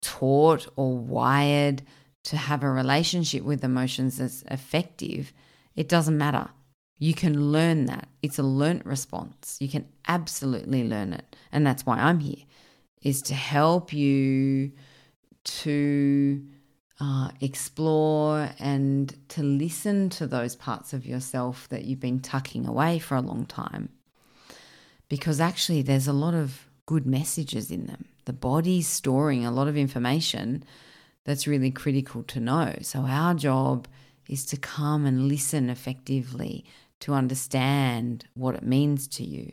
taught 0.06 0.68
or 0.76 0.96
wired 0.98 1.82
to 2.26 2.38
have 2.38 2.64
a 2.64 2.70
relationship 2.70 3.44
with 3.44 3.64
emotions 3.64 4.18
that's 4.18 4.44
effective, 4.44 5.34
it 5.76 5.90
doesn't 5.90 6.18
matter. 6.18 6.50
You 6.98 7.14
can 7.14 7.52
learn 7.52 7.86
that. 7.86 8.08
It's 8.22 8.40
a 8.40 8.44
learnt 8.44 8.86
response. 8.86 9.58
You 9.60 9.68
can 9.68 9.88
absolutely 10.08 10.88
learn 10.88 11.12
it. 11.14 11.36
And 11.52 11.66
that's 11.66 11.86
why 11.86 11.98
I'm 11.98 12.20
here, 12.20 12.46
is 13.02 13.22
to 13.24 13.34
help 13.34 13.92
you 13.92 14.72
to 15.44 16.46
uh, 17.00 17.30
explore 17.42 18.50
and 18.60 19.14
to 19.30 19.44
listen 19.44 20.10
to 20.12 20.28
those 20.28 20.56
parts 20.56 20.94
of 20.94 21.06
yourself 21.06 21.68
that 21.70 21.84
you've 21.84 22.00
been 22.00 22.22
tucking 22.22 22.66
away 22.66 23.00
for 23.00 23.16
a 23.16 23.22
long 23.22 23.46
time. 23.46 23.90
Because 25.10 25.40
actually, 25.40 25.82
there's 25.82 26.08
a 26.08 26.14
lot 26.14 26.34
of 26.34 26.70
good 26.86 27.06
messages 27.06 27.70
in 27.72 27.88
them. 27.88 28.06
The 28.26 28.34
body's 28.34 28.88
storing 28.88 29.46
a 29.46 29.52
lot 29.52 29.68
of 29.68 29.78
information 29.78 30.64
that's 31.24 31.48
really 31.48 31.72
critical 31.72 32.24
to 32.24 32.40
know. 32.40 32.76
So, 32.82 33.02
our 33.02 33.34
job 33.34 33.88
is 34.28 34.46
to 34.48 34.58
come 34.58 35.06
and 35.06 35.28
listen 35.28 35.70
effectively 35.70 36.66
to 37.02 37.14
understand 37.14 38.26
what 38.34 38.56
it 38.56 38.64
means 38.64 39.08
to 39.08 39.24
you. 39.24 39.52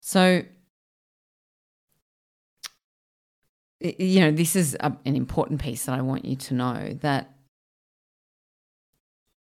So, 0.00 0.42
you 3.80 4.20
know, 4.20 4.32
this 4.32 4.56
is 4.56 4.76
a, 4.80 4.96
an 5.04 5.16
important 5.16 5.60
piece 5.60 5.84
that 5.84 5.96
I 5.96 6.02
want 6.02 6.24
you 6.24 6.36
to 6.36 6.54
know 6.54 6.98
that 7.00 7.30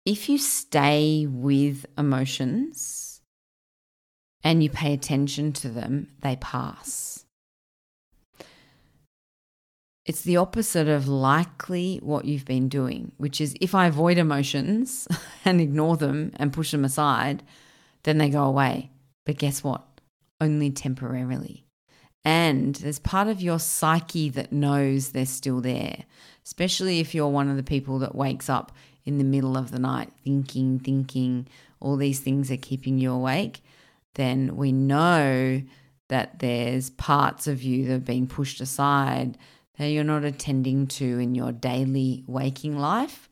if 0.04 0.28
you 0.28 0.38
stay 0.38 1.26
with 1.28 1.85
emotions 1.99 3.07
and 4.42 4.62
you 4.62 4.71
pay 4.71 4.92
attention 4.92 5.52
to 5.54 5.68
them, 5.68 6.09
they 6.21 6.37
pass. 6.37 7.25
It's 10.07 10.23
the 10.23 10.38
opposite 10.38 10.88
of 10.88 11.07
likely 11.07 11.99
what 12.02 12.25
you've 12.25 12.47
been 12.47 12.71
doing, 12.71 13.12
which 13.18 13.42
is 13.42 13.54
if 13.61 13.75
I 13.75 13.87
avoid 13.87 14.16
emotions 14.16 15.07
and 15.45 15.61
ignore 15.61 15.99
them 15.99 16.33
and 16.37 16.52
push 16.52 16.71
them 16.71 16.85
aside, 16.85 17.42
then 18.04 18.16
they 18.16 18.30
go 18.30 18.45
away. 18.45 18.90
But 19.26 19.37
guess 19.37 19.62
what? 19.62 19.85
Only 20.40 20.71
temporarily. 20.71 21.66
And 22.25 22.75
there's 22.76 22.99
part 22.99 23.28
of 23.28 23.42
your 23.42 23.59
psyche 23.59 24.30
that 24.30 24.52
knows 24.52 25.11
they're 25.11 25.26
still 25.26 25.61
there, 25.61 26.04
especially 26.45 27.00
if 27.00 27.14
you're 27.14 27.28
one 27.28 27.50
of 27.50 27.57
the 27.57 27.62
people 27.62 27.99
that 27.99 28.14
wakes 28.14 28.49
up 28.49 28.73
in 29.04 29.18
the 29.18 29.25
middle 29.25 29.57
of 29.57 29.71
the 29.71 29.78
night 29.78 30.11
thinking, 30.25 30.78
thinking, 30.78 31.47
all 31.80 31.97
these 31.97 32.21
things 32.21 32.50
are 32.50 32.57
keeping 32.57 32.99
you 32.99 33.12
awake. 33.12 33.62
Then 34.18 34.56
we 34.56 34.72
know 34.72 35.62
that 36.08 36.40
there's 36.40 36.90
parts 36.90 37.46
of 37.46 37.62
you 37.62 37.87
that 37.87 37.94
are 37.94 38.00
being 38.00 38.26
pushed 38.26 38.60
aside 38.60 39.38
that 39.78 39.90
you're 39.90 40.02
not 40.02 40.25
attending 40.25 40.88
to 40.88 41.20
in 41.20 41.37
your 41.37 41.52
daily 41.52 42.25
waking 42.26 42.76
life. 42.76 43.28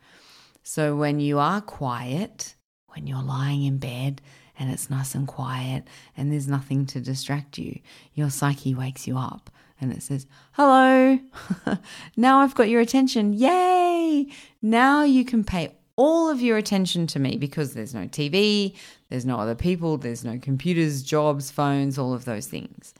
So 0.63 0.95
when 0.95 1.19
you 1.19 1.41
are 1.41 1.61
quiet, 1.61 2.55
when 2.95 3.09
you're 3.09 3.21
lying 3.21 3.65
in 3.65 3.79
bed 3.79 4.23
and 4.57 4.71
it's 4.71 4.89
nice 4.89 5.17
and 5.17 5.27
quiet 5.27 5.89
and 6.17 6.33
there's 6.33 6.47
nothing 6.47 6.87
to 6.87 7.01
distract 7.01 7.59
you, 7.59 7.81
your 8.15 8.31
psyche 8.31 8.73
wakes 8.73 9.09
you 9.09 9.19
up 9.19 9.51
and 9.81 9.93
it 9.93 10.05
says, 10.05 10.29
Hello, 10.53 11.19
now 12.17 12.39
I've 12.39 12.55
got 12.55 12.69
your 12.69 12.81
attention. 12.81 13.33
Yay! 13.33 14.29
Now 14.63 15.03
you 15.03 15.25
can 15.25 15.43
pay 15.43 15.76
all 15.97 16.29
of 16.29 16.43
your 16.43 16.59
attention 16.59 17.07
to 17.09 17.19
me 17.19 17.37
because 17.37 17.73
there's 17.73 17.95
no 17.95 18.03
TV, 18.03 18.75
there's 19.09 19.25
no 19.25 19.39
other 19.39 19.55
people, 19.55 19.97
there's 19.97 20.25
no 20.25 20.39
computers, 20.39 21.03
jobs, 21.03 21.51
phones, 21.51 21.99
all 21.99 22.13
of 22.13 22.27
those 22.27 22.47
things. 22.47 22.95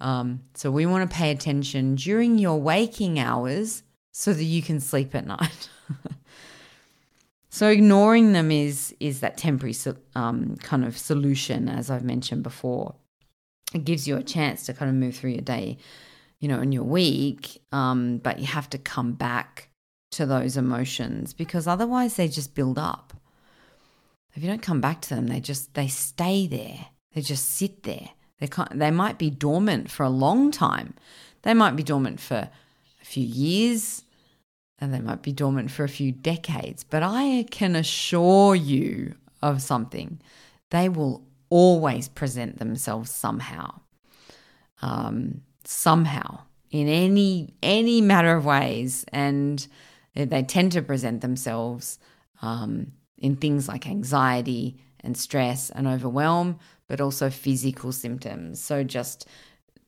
Um, 0.00 0.40
so 0.54 0.70
we 0.70 0.84
want 0.84 1.08
to 1.10 1.16
pay 1.16 1.30
attention 1.30 1.94
during 1.94 2.38
your 2.38 2.60
waking 2.60 3.18
hours 3.18 3.82
so 4.12 4.34
that 4.34 4.44
you 4.44 4.62
can 4.62 4.80
sleep 4.80 5.14
at 5.14 5.26
night. 5.26 5.70
so 7.48 7.68
ignoring 7.68 8.32
them 8.32 8.50
is 8.50 8.94
is 9.00 9.20
that 9.20 9.38
temporary 9.38 9.74
um, 10.14 10.56
kind 10.56 10.84
of 10.84 10.98
solution, 10.98 11.68
as 11.68 11.90
I've 11.90 12.04
mentioned 12.04 12.42
before. 12.42 12.94
It 13.72 13.84
gives 13.84 14.06
you 14.06 14.16
a 14.16 14.22
chance 14.22 14.66
to 14.66 14.74
kind 14.74 14.90
of 14.90 14.94
move 14.94 15.16
through 15.16 15.30
your 15.30 15.40
day, 15.40 15.78
you 16.38 16.48
know, 16.48 16.60
in 16.60 16.70
your 16.70 16.84
week, 16.84 17.60
um, 17.72 18.18
but 18.18 18.38
you 18.38 18.46
have 18.46 18.70
to 18.70 18.78
come 18.78 19.14
back 19.14 19.68
to 20.14 20.26
those 20.26 20.56
emotions 20.56 21.32
because 21.32 21.66
otherwise 21.66 22.16
they 22.16 22.28
just 22.28 22.54
build 22.54 22.78
up. 22.78 23.12
If 24.34 24.42
you 24.42 24.48
don't 24.48 24.62
come 24.62 24.80
back 24.80 25.00
to 25.02 25.14
them, 25.14 25.28
they 25.28 25.40
just 25.40 25.74
they 25.74 25.88
stay 25.88 26.46
there. 26.46 26.86
They 27.14 27.20
just 27.20 27.50
sit 27.50 27.84
there. 27.84 28.10
They, 28.40 28.48
they 28.72 28.90
might 28.90 29.18
be 29.18 29.30
dormant 29.30 29.90
for 29.90 30.02
a 30.02 30.10
long 30.10 30.50
time. 30.50 30.94
They 31.42 31.54
might 31.54 31.76
be 31.76 31.84
dormant 31.84 32.20
for 32.20 32.48
a 33.00 33.04
few 33.04 33.24
years 33.24 34.02
and 34.80 34.92
they 34.92 35.00
might 35.00 35.22
be 35.22 35.32
dormant 35.32 35.70
for 35.70 35.84
a 35.84 35.88
few 35.88 36.10
decades. 36.10 36.82
But 36.82 37.02
I 37.04 37.46
can 37.50 37.76
assure 37.76 38.56
you 38.56 39.14
of 39.40 39.62
something 39.62 40.20
they 40.70 40.88
will 40.88 41.22
always 41.50 42.08
present 42.08 42.58
themselves 42.58 43.10
somehow. 43.10 43.80
Um, 44.82 45.42
somehow 45.64 46.40
in 46.70 46.88
any 46.88 47.54
any 47.62 48.00
matter 48.00 48.36
of 48.36 48.44
ways 48.44 49.04
and 49.12 49.66
they 50.14 50.42
tend 50.42 50.72
to 50.72 50.82
present 50.82 51.20
themselves 51.20 51.98
um, 52.42 52.92
in 53.18 53.36
things 53.36 53.68
like 53.68 53.86
anxiety 53.86 54.78
and 55.00 55.16
stress 55.16 55.70
and 55.70 55.86
overwhelm 55.86 56.58
but 56.86 57.00
also 57.00 57.30
physical 57.30 57.92
symptoms. 57.92 58.60
So, 58.60 58.84
just 58.84 59.26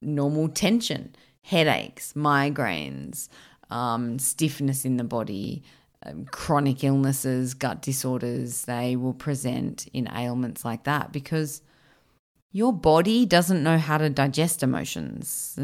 normal 0.00 0.48
tension, 0.48 1.14
headaches, 1.42 2.12
migraines, 2.14 3.28
um, 3.70 4.18
stiffness 4.18 4.84
in 4.84 4.96
the 4.96 5.04
body, 5.04 5.62
um, 6.04 6.26
chronic 6.26 6.84
illnesses, 6.84 7.54
gut 7.54 7.82
disorders, 7.82 8.64
they 8.64 8.96
will 8.96 9.14
present 9.14 9.86
in 9.92 10.08
ailments 10.14 10.64
like 10.64 10.84
that 10.84 11.12
because 11.12 11.62
your 12.52 12.72
body 12.72 13.26
doesn't 13.26 13.62
know 13.62 13.78
how 13.78 13.98
to 13.98 14.08
digest 14.08 14.62
emotions. 14.62 15.58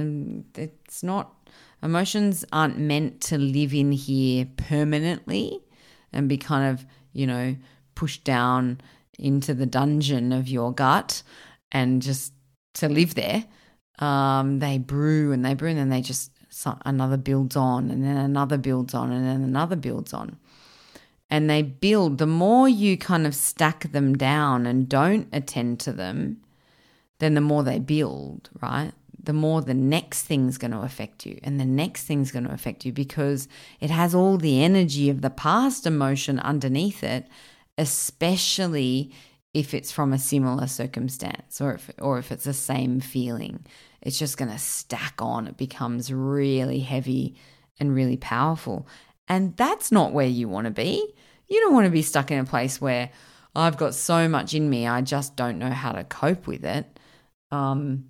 It's 0.55 1.03
not, 1.03 1.35
emotions 1.83 2.45
aren't 2.53 2.79
meant 2.79 3.21
to 3.23 3.39
live 3.39 3.75
in 3.75 3.93
here 3.93 4.47
permanently 4.57 5.61
and 6.13 6.29
be 6.29 6.39
kind 6.39 6.71
of, 6.71 6.87
you 7.13 7.27
know, 7.27 7.57
pushed 7.95 8.25
down 8.25 8.81
into 9.19 9.55
the 9.55 9.67
dungeon 9.67 10.33
of 10.33 10.49
your 10.49 10.73
gut 10.73 11.23
and 11.71 12.03
just 12.03 12.33
to 12.75 12.89
live 12.89 13.15
there. 13.15 13.45
Um, 13.99 14.59
they 14.59 14.79
brew 14.79 15.33
and 15.33 15.45
they 15.45 15.55
brew 15.55 15.71
and 15.71 15.79
then 15.79 15.89
they 15.91 16.01
just 16.01 16.31
another 16.85 17.17
builds 17.17 17.57
on 17.57 17.91
and 17.91 18.05
then 18.05 18.17
another 18.17 18.59
builds 18.59 18.95
on 18.95 19.11
and 19.11 19.27
then 19.27 19.43
another 19.43 19.77
builds 19.77 20.13
on. 20.13 20.37
And 21.31 21.49
they 21.49 21.63
build, 21.63 22.19
the 22.19 22.27
more 22.27 22.69
you 22.69 22.99
kind 22.99 23.27
of 23.27 23.35
stack 23.35 23.91
them 23.93 24.15
down 24.15 24.67
and 24.67 24.89
don't 24.89 25.29
attend 25.33 25.81
to 25.81 25.93
them, 25.93 26.43
then 27.21 27.35
the 27.35 27.41
more 27.41 27.63
they 27.63 27.79
build, 27.79 28.51
right? 28.61 28.93
The 29.23 29.33
more 29.33 29.63
the 29.63 29.75
next 29.75 30.25
thing's 30.25 30.59
going 30.59 30.73
to 30.73 30.83
affect 30.83 31.25
you, 31.25 31.39
and 31.43 31.61
the 31.61 31.65
next 31.65 32.05
thing's 32.05 32.33
going 32.33 32.45
to 32.45 32.53
affect 32.53 32.85
you 32.85 32.93
because 32.93 33.49
it 33.81 33.91
has 33.91 34.15
all 34.15 34.37
the 34.37 34.63
energy 34.63 35.11
of 35.11 35.21
the 35.21 35.31
past 35.31 35.87
emotion 35.87 36.41
underneath 36.41 37.05
it 37.05 37.27
especially 37.79 39.13
if 39.55 39.75
it's 39.75 39.93
from 39.93 40.13
a 40.13 40.19
similar 40.19 40.67
circumstance 40.67 41.61
or 41.61 41.75
if, 41.75 41.91
or 41.99 42.19
if 42.19 42.33
it's 42.33 42.45
the 42.45 42.55
same 42.55 43.01
feeling. 43.01 43.65
It's 44.01 44.19
just 44.19 44.39
going 44.39 44.51
to 44.51 44.59
stack 44.59 45.15
on. 45.19 45.47
It 45.47 45.57
becomes 45.57 46.13
really 46.13 46.81
heavy 46.81 47.37
and 47.79 47.95
really 47.95 48.17
powerful. 48.17 48.87
And 49.29 49.57
that's 49.57 49.93
not 49.93 50.13
where 50.13 50.27
you 50.27 50.49
want 50.49 50.67
to 50.67 50.71
be. 50.71 51.15
You 51.49 51.61
don't 51.61 51.75
want 51.75 51.85
to 51.85 51.91
be 51.91 52.03
stuck 52.03 52.31
in 52.31 52.39
a 52.39 52.45
place 52.45 52.81
where 52.81 53.11
I've 53.55 53.77
got 53.77 53.95
so 53.95 54.29
much 54.29 54.55
in 54.55 54.71
me, 54.71 54.87
I 54.87 55.03
just 55.03 55.37
don't 55.37 55.59
know 55.59 55.71
how 55.71 55.93
to 55.93 56.05
cope 56.05 56.47
with 56.47 56.65
it. 56.65 56.99
Um, 57.51 58.07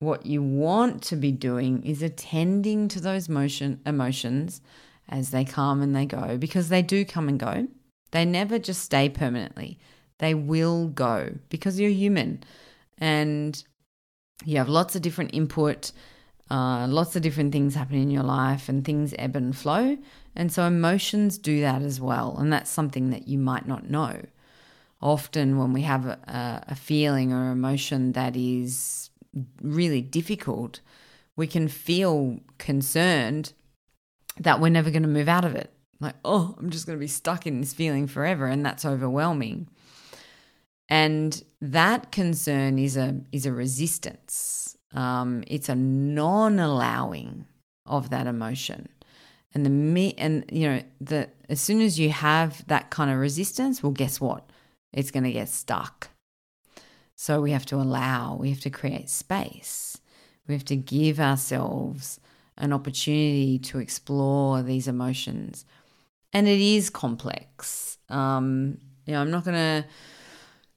what 0.00 0.26
you 0.26 0.42
want 0.42 1.02
to 1.02 1.16
be 1.16 1.32
doing 1.32 1.82
is 1.84 2.02
attending 2.02 2.88
to 2.88 3.00
those 3.00 3.28
motion 3.28 3.80
emotions 3.84 4.60
as 5.08 5.30
they 5.30 5.44
come 5.44 5.82
and 5.82 5.94
they 5.96 6.06
go 6.06 6.36
because 6.36 6.68
they 6.68 6.82
do 6.82 7.04
come 7.04 7.28
and 7.28 7.40
go 7.40 7.66
they 8.10 8.24
never 8.24 8.58
just 8.58 8.82
stay 8.82 9.08
permanently. 9.08 9.78
They 10.18 10.34
will 10.34 10.88
go 10.88 11.34
because 11.48 11.78
you're 11.78 11.90
human 11.90 12.42
and 12.96 13.62
you 14.44 14.58
have 14.58 14.68
lots 14.68 14.96
of 14.96 15.02
different 15.02 15.34
input, 15.34 15.92
uh, 16.50 16.86
lots 16.88 17.16
of 17.16 17.22
different 17.22 17.52
things 17.52 17.74
happen 17.74 17.96
in 17.96 18.10
your 18.10 18.22
life, 18.22 18.68
and 18.68 18.84
things 18.84 19.14
ebb 19.18 19.36
and 19.36 19.56
flow. 19.56 19.98
And 20.34 20.52
so 20.52 20.64
emotions 20.64 21.38
do 21.38 21.60
that 21.60 21.82
as 21.82 22.00
well. 22.00 22.36
And 22.38 22.52
that's 22.52 22.70
something 22.70 23.10
that 23.10 23.28
you 23.28 23.38
might 23.38 23.66
not 23.66 23.90
know. 23.90 24.22
Often, 25.00 25.58
when 25.58 25.72
we 25.72 25.82
have 25.82 26.06
a, 26.06 26.64
a 26.68 26.74
feeling 26.74 27.32
or 27.32 27.52
emotion 27.52 28.12
that 28.12 28.36
is 28.36 29.10
really 29.62 30.00
difficult, 30.02 30.80
we 31.36 31.46
can 31.46 31.68
feel 31.68 32.40
concerned 32.58 33.52
that 34.40 34.60
we're 34.60 34.68
never 34.68 34.90
going 34.90 35.02
to 35.02 35.08
move 35.08 35.28
out 35.28 35.44
of 35.44 35.54
it 35.54 35.72
Like, 36.00 36.14
oh, 36.24 36.54
I'm 36.58 36.70
just 36.70 36.86
going 36.86 36.98
to 36.98 37.00
be 37.00 37.08
stuck 37.08 37.46
in 37.46 37.60
this 37.60 37.74
feeling 37.74 38.06
forever. 38.06 38.46
And 38.46 38.64
that's 38.64 38.84
overwhelming. 38.84 39.68
And 40.88 41.42
that 41.60 42.12
concern 42.12 42.78
is 42.78 42.96
a 42.96 43.20
is 43.30 43.44
a 43.46 43.52
resistance. 43.52 44.76
Um, 44.94 45.44
it's 45.46 45.68
a 45.68 45.74
non-allowing 45.74 47.46
of 47.84 48.10
that 48.10 48.26
emotion. 48.26 48.88
And 49.54 49.66
the 49.66 49.70
me 49.70 50.14
and 50.16 50.44
you 50.50 50.68
know 50.68 50.82
the 51.00 51.28
as 51.48 51.60
soon 51.60 51.80
as 51.82 51.98
you 51.98 52.10
have 52.10 52.66
that 52.68 52.90
kind 52.90 53.10
of 53.10 53.18
resistance, 53.18 53.82
well, 53.82 53.92
guess 53.92 54.20
what? 54.20 54.48
It's 54.92 55.10
going 55.10 55.24
to 55.24 55.32
get 55.32 55.48
stuck. 55.48 56.08
So 57.20 57.40
we 57.40 57.50
have 57.50 57.66
to 57.66 57.74
allow. 57.74 58.36
We 58.36 58.50
have 58.50 58.60
to 58.60 58.70
create 58.70 59.10
space. 59.10 59.98
We 60.46 60.54
have 60.54 60.64
to 60.66 60.76
give 60.76 61.18
ourselves 61.18 62.20
an 62.56 62.72
opportunity 62.72 63.58
to 63.58 63.80
explore 63.80 64.62
these 64.62 64.86
emotions, 64.86 65.64
and 66.32 66.46
it 66.46 66.60
is 66.60 66.90
complex. 66.90 67.98
Um, 68.08 68.78
you 69.04 69.14
know, 69.14 69.20
I'm 69.20 69.32
not 69.32 69.44
going 69.44 69.56
to 69.56 69.88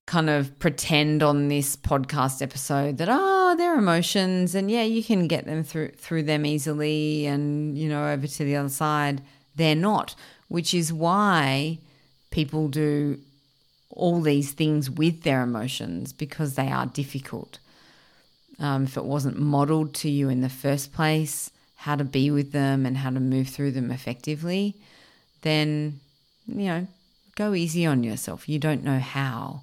kind 0.08 0.32
of 0.32 0.58
pretend 0.58 1.21
on 1.21 1.47
this 1.47 1.75
podcast 1.75 2.41
episode 2.41 2.97
that 2.97 3.08
oh 3.10 3.56
they're 3.56 3.77
emotions 3.77 4.56
and 4.56 4.69
yeah 4.69 4.82
you 4.82 5.04
can 5.04 5.27
get 5.27 5.45
them 5.45 5.63
through 5.63 5.89
through 5.89 6.23
them 6.23 6.43
easily 6.45 7.27
and 7.27 7.77
you 7.77 7.88
know 7.88 8.10
over 8.10 8.27
to 8.27 8.43
the 8.43 8.56
other 8.56 8.67
side 8.67 9.21
they're 9.56 9.75
not 9.75 10.15
which 10.49 10.73
is 10.73 10.91
why 10.91 11.77
people 12.32 12.67
do 12.67 13.17
all 13.93 14.21
these 14.21 14.51
things 14.51 14.89
with 14.89 15.23
their 15.23 15.41
emotions 15.41 16.13
because 16.13 16.56
they 16.56 16.69
are 16.69 16.86
difficult. 16.86 17.60
Um, 18.60 18.84
if 18.84 18.97
it 18.97 19.06
wasn't 19.06 19.39
modeled 19.39 19.93
to 19.95 20.10
you 20.10 20.30
in 20.30 20.41
the 20.41 20.49
first 20.49 20.93
place 20.93 21.49
how 21.75 21.95
to 21.95 22.04
be 22.04 22.30
with 22.30 22.51
them 22.51 22.86
and 22.86 22.95
how 22.95 23.10
to 23.10 23.19
move 23.19 23.49
through 23.49 23.71
them 23.71 23.89
effectively 23.89 24.75
then 25.41 25.99
you 26.45 26.67
know 26.67 26.88
go 27.36 27.56
easy 27.56 27.88
on 27.88 28.04
yourself. 28.04 28.47
You 28.47 28.60
don't 28.60 28.84
know 28.84 28.99
how 28.99 29.62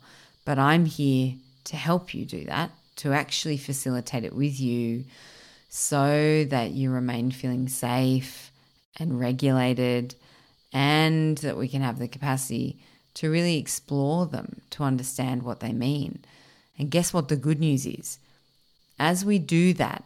but 0.49 0.59
I'm 0.59 0.87
here 0.87 1.35
to 1.65 1.77
help 1.77 2.15
you 2.15 2.25
do 2.25 2.47
that, 2.47 2.71
to 2.97 3.13
actually 3.13 3.59
facilitate 3.59 4.25
it 4.25 4.35
with 4.35 4.59
you 4.59 5.05
so 5.69 6.47
that 6.47 6.71
you 6.71 6.91
remain 6.91 7.31
feeling 7.31 7.69
safe 7.69 8.51
and 8.99 9.21
regulated 9.21 10.15
and 10.73 11.37
that 11.39 11.59
we 11.59 11.69
can 11.69 11.83
have 11.83 11.99
the 11.99 12.09
capacity 12.09 12.79
to 13.19 13.31
really 13.31 13.57
explore 13.57 14.27
them, 14.27 14.61
to 14.71 14.83
understand 14.83 15.43
what 15.43 15.61
they 15.61 15.73
mean. 15.73 16.19
And 16.79 16.91
guess 16.91 17.13
what 17.13 17.29
the 17.29 17.37
good 17.37 17.61
news 17.61 17.87
is? 17.87 18.19
As 18.99 19.25
we 19.25 19.39
do 19.39 19.73
that, 19.75 20.03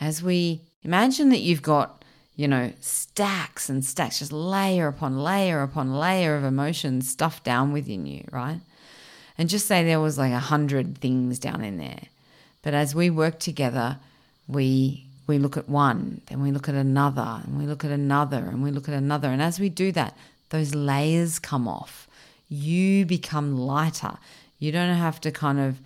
as 0.00 0.22
we 0.22 0.60
imagine 0.84 1.30
that 1.30 1.40
you've 1.40 1.62
got, 1.62 2.04
you 2.36 2.46
know, 2.46 2.72
stacks 2.80 3.68
and 3.68 3.84
stacks, 3.84 4.20
just 4.20 4.32
layer 4.32 4.86
upon 4.86 5.18
layer 5.18 5.62
upon 5.62 5.94
layer 5.94 6.36
of 6.36 6.44
emotions 6.44 7.08
stuffed 7.08 7.42
down 7.42 7.72
within 7.72 8.06
you, 8.06 8.24
right? 8.30 8.60
and 9.38 9.48
just 9.48 9.66
say 9.66 9.84
there 9.84 10.00
was 10.00 10.18
like 10.18 10.32
a 10.32 10.40
hundred 10.40 10.98
things 10.98 11.38
down 11.38 11.62
in 11.62 11.78
there. 11.78 12.02
But 12.62 12.74
as 12.74 12.94
we 12.94 13.08
work 13.08 13.38
together, 13.38 13.98
we 14.48 15.04
we 15.28 15.38
look 15.38 15.56
at 15.56 15.68
one, 15.68 16.22
then 16.26 16.42
we 16.42 16.50
look 16.50 16.68
at 16.68 16.74
another, 16.74 17.42
and 17.44 17.58
we 17.58 17.66
look 17.66 17.84
at 17.84 17.90
another, 17.90 18.38
and 18.38 18.62
we 18.62 18.70
look 18.70 18.88
at 18.88 18.94
another. 18.94 19.28
And 19.28 19.42
as 19.42 19.60
we 19.60 19.68
do 19.68 19.92
that, 19.92 20.16
those 20.48 20.74
layers 20.74 21.38
come 21.38 21.68
off. 21.68 22.07
You 22.48 23.06
become 23.06 23.56
lighter. 23.56 24.18
You 24.58 24.72
don't 24.72 24.96
have 24.96 25.20
to 25.22 25.30
kind 25.30 25.60
of, 25.60 25.80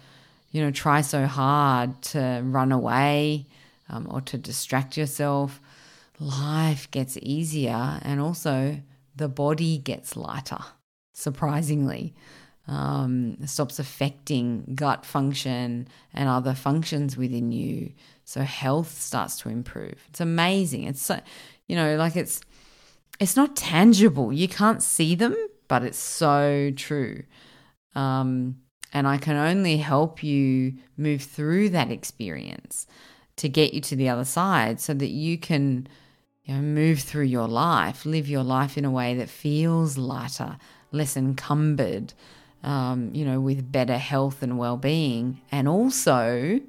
you 0.51 0.62
know, 0.62 0.70
try 0.70 1.01
so 1.01 1.27
hard 1.27 2.01
to 2.03 2.42
run 2.44 2.72
away 2.72 3.46
um, 3.88 4.07
or 4.11 4.20
to 4.22 4.38
distract 4.38 4.96
yourself. 4.96 5.61
Life 6.18 6.90
gets 6.90 7.18
easier, 7.20 7.98
and 8.03 8.20
also 8.20 8.81
the 9.16 9.29
body 9.29 9.79
gets 9.79 10.16
lighter, 10.16 10.61
surprisingly 11.12 12.14
um, 12.68 13.37
stops 13.46 13.79
affecting 13.79 14.75
gut 14.75 15.05
function 15.05 15.88
and 16.14 16.29
other 16.29 16.55
functions 16.55 17.16
within 17.16 17.53
you. 17.53 17.92
So 18.25 18.42
health 18.42 19.01
starts 19.01 19.38
to 19.40 19.48
improve. 19.48 19.96
It's 20.09 20.20
amazing. 20.20 20.85
It's 20.85 21.03
so, 21.03 21.20
you 21.66 21.77
know, 21.77 21.96
like 21.96 22.16
it's 22.16 22.40
it's 23.20 23.37
not 23.37 23.57
tangible. 23.57 24.33
You 24.33 24.48
can't 24.48 24.83
see 24.83 25.14
them, 25.14 25.37
but 25.72 25.82
it's 25.82 25.96
so 25.96 26.70
true. 26.76 27.22
Um, 27.94 28.58
and 28.92 29.08
I 29.08 29.16
can 29.16 29.37
only 29.37 29.78
help 29.78 30.22
you 30.22 30.74
move 30.98 31.22
through 31.22 31.70
that 31.70 31.90
experience 31.90 32.87
to 33.37 33.48
get 33.48 33.72
you 33.72 33.80
to 33.80 33.96
the 33.96 34.11
other 34.11 34.26
side 34.26 34.80
so 34.82 34.92
that 34.92 35.08
you 35.08 35.38
can 35.38 35.88
you 36.44 36.56
know, 36.56 36.61
move 36.61 37.00
through 37.00 37.24
your 37.24 37.48
life, 37.48 38.04
live 38.04 38.28
your 38.28 38.42
life 38.42 38.76
in 38.76 38.85
a 38.85 38.90
way 38.90 39.14
that 39.14 39.30
feels 39.30 39.96
lighter, 39.96 40.58
less 40.90 41.16
encumbered, 41.16 42.12
um, 42.62 43.11
you 43.14 43.24
know, 43.24 43.40
with 43.40 43.72
better 43.72 43.96
health 43.96 44.42
and 44.42 44.58
well 44.58 44.76
being, 44.76 45.40
and 45.50 45.66
also 45.66 46.61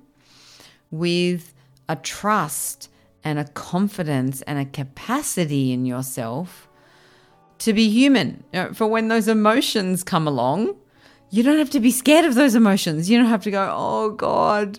with 0.91 1.53
a 1.89 1.97
trust 1.97 2.87
and 3.21 3.37
a 3.37 3.43
confidence 3.43 4.41
and 4.43 4.59
a 4.59 4.63
capacity 4.63 5.73
in 5.73 5.85
yourself 5.85 6.69
to 7.63 7.73
be 7.73 7.89
human. 7.89 8.43
You 8.53 8.63
know, 8.63 8.73
for 8.73 8.87
when 8.87 9.07
those 9.07 9.27
emotions 9.27 10.03
come 10.03 10.27
along, 10.27 10.75
you 11.29 11.43
don't 11.43 11.57
have 11.57 11.69
to 11.71 11.79
be 11.79 11.91
scared 11.91 12.25
of 12.25 12.35
those 12.35 12.55
emotions. 12.55 13.09
You 13.09 13.17
don't 13.17 13.27
have 13.27 13.43
to 13.43 13.51
go, 13.51 13.73
oh 13.75 14.11
God, 14.11 14.77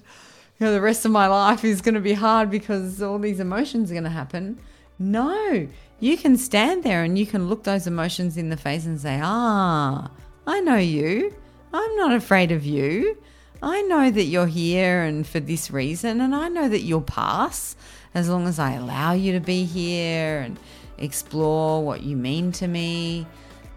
you 0.58 0.66
know, 0.66 0.72
the 0.72 0.80
rest 0.80 1.04
of 1.04 1.10
my 1.10 1.26
life 1.26 1.64
is 1.64 1.80
going 1.80 1.94
to 1.94 2.00
be 2.00 2.12
hard 2.12 2.50
because 2.50 3.02
all 3.02 3.18
these 3.18 3.40
emotions 3.40 3.90
are 3.90 3.94
going 3.94 4.04
to 4.04 4.10
happen. 4.10 4.58
No, 4.98 5.68
you 5.98 6.16
can 6.16 6.36
stand 6.36 6.84
there 6.84 7.02
and 7.02 7.18
you 7.18 7.26
can 7.26 7.48
look 7.48 7.64
those 7.64 7.86
emotions 7.86 8.36
in 8.36 8.50
the 8.50 8.56
face 8.56 8.86
and 8.86 9.00
say, 9.00 9.20
ah, 9.22 10.10
I 10.46 10.60
know 10.60 10.76
you. 10.76 11.34
I'm 11.72 11.96
not 11.96 12.12
afraid 12.12 12.52
of 12.52 12.64
you. 12.64 13.18
I 13.62 13.82
know 13.82 14.10
that 14.10 14.24
you're 14.24 14.46
here 14.46 15.02
and 15.02 15.26
for 15.26 15.40
this 15.40 15.70
reason, 15.70 16.20
and 16.20 16.34
I 16.34 16.48
know 16.48 16.68
that 16.68 16.82
you'll 16.82 17.00
pass 17.00 17.74
as 18.14 18.28
long 18.28 18.46
as 18.46 18.58
I 18.58 18.74
allow 18.74 19.12
you 19.12 19.32
to 19.32 19.40
be 19.40 19.64
here 19.64 20.40
and 20.40 20.58
explore 20.98 21.84
what 21.84 22.02
you 22.02 22.16
mean 22.16 22.52
to 22.52 22.68
me. 22.68 23.26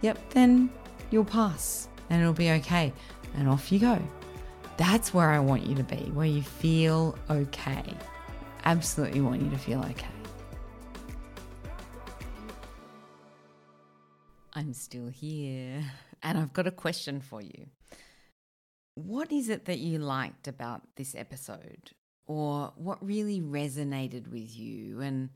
Yep, 0.01 0.29
then 0.31 0.69
you'll 1.11 1.25
pass 1.25 1.89
and 2.09 2.21
it'll 2.21 2.33
be 2.33 2.51
okay. 2.51 2.93
And 3.35 3.47
off 3.47 3.71
you 3.71 3.79
go. 3.79 3.99
That's 4.77 5.13
where 5.13 5.29
I 5.29 5.39
want 5.39 5.65
you 5.65 5.75
to 5.75 5.83
be, 5.83 6.11
where 6.13 6.27
you 6.27 6.41
feel 6.41 7.17
okay. 7.29 7.83
Absolutely 8.65 9.21
want 9.21 9.41
you 9.41 9.49
to 9.49 9.57
feel 9.57 9.79
okay. 9.79 10.07
I'm 14.53 14.73
still 14.73 15.07
here. 15.07 15.83
And 16.23 16.39
I've 16.39 16.51
got 16.51 16.65
a 16.65 16.71
question 16.71 17.21
for 17.21 17.43
you. 17.43 17.67
What 18.95 19.31
is 19.31 19.49
it 19.49 19.65
that 19.65 19.77
you 19.77 19.99
liked 19.99 20.47
about 20.47 20.81
this 20.95 21.13
episode? 21.13 21.91
Or 22.25 22.73
what 22.75 23.05
really 23.05 23.39
resonated 23.39 24.27
with 24.27 24.57
you? 24.57 24.99
And 24.99 25.29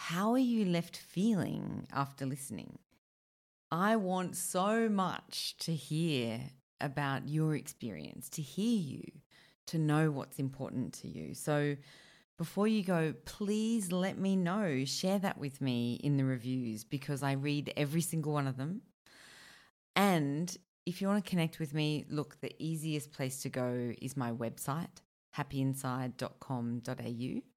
how 0.00 0.32
are 0.32 0.38
you 0.38 0.64
left 0.64 0.96
feeling 0.96 1.86
after 1.92 2.24
listening? 2.24 2.78
I 3.70 3.96
want 3.96 4.34
so 4.34 4.88
much 4.88 5.58
to 5.58 5.74
hear 5.74 6.40
about 6.80 7.28
your 7.28 7.54
experience, 7.54 8.30
to 8.30 8.40
hear 8.40 8.80
you, 8.80 9.02
to 9.66 9.78
know 9.78 10.10
what's 10.10 10.38
important 10.38 10.94
to 10.94 11.08
you. 11.08 11.34
So 11.34 11.76
before 12.38 12.66
you 12.66 12.82
go, 12.82 13.12
please 13.26 13.92
let 13.92 14.16
me 14.16 14.36
know. 14.36 14.86
Share 14.86 15.18
that 15.18 15.36
with 15.36 15.60
me 15.60 16.00
in 16.02 16.16
the 16.16 16.24
reviews 16.24 16.82
because 16.82 17.22
I 17.22 17.32
read 17.32 17.70
every 17.76 18.00
single 18.00 18.32
one 18.32 18.46
of 18.46 18.56
them. 18.56 18.80
And 19.94 20.56
if 20.86 21.02
you 21.02 21.08
want 21.08 21.22
to 21.22 21.30
connect 21.30 21.58
with 21.58 21.74
me, 21.74 22.06
look, 22.08 22.40
the 22.40 22.54
easiest 22.58 23.12
place 23.12 23.42
to 23.42 23.50
go 23.50 23.92
is 24.00 24.16
my 24.16 24.32
website, 24.32 25.02
happyinside.com.au, 25.36 27.49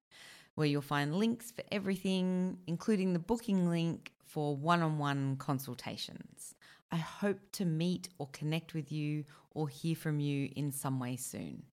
where 0.54 0.66
you'll 0.66 0.82
find 0.82 1.14
links 1.14 1.50
for 1.50 1.64
everything, 1.72 2.58
including 2.66 3.12
the 3.12 3.18
booking 3.18 3.68
link 3.68 4.12
for 4.24 4.56
one 4.56 4.82
on 4.82 4.98
one 4.98 5.36
consultations. 5.36 6.54
I 6.92 6.96
hope 6.96 7.40
to 7.52 7.64
meet 7.64 8.08
or 8.18 8.28
connect 8.32 8.74
with 8.74 8.92
you 8.92 9.24
or 9.50 9.68
hear 9.68 9.96
from 9.96 10.20
you 10.20 10.50
in 10.54 10.70
some 10.70 11.00
way 11.00 11.16
soon. 11.16 11.64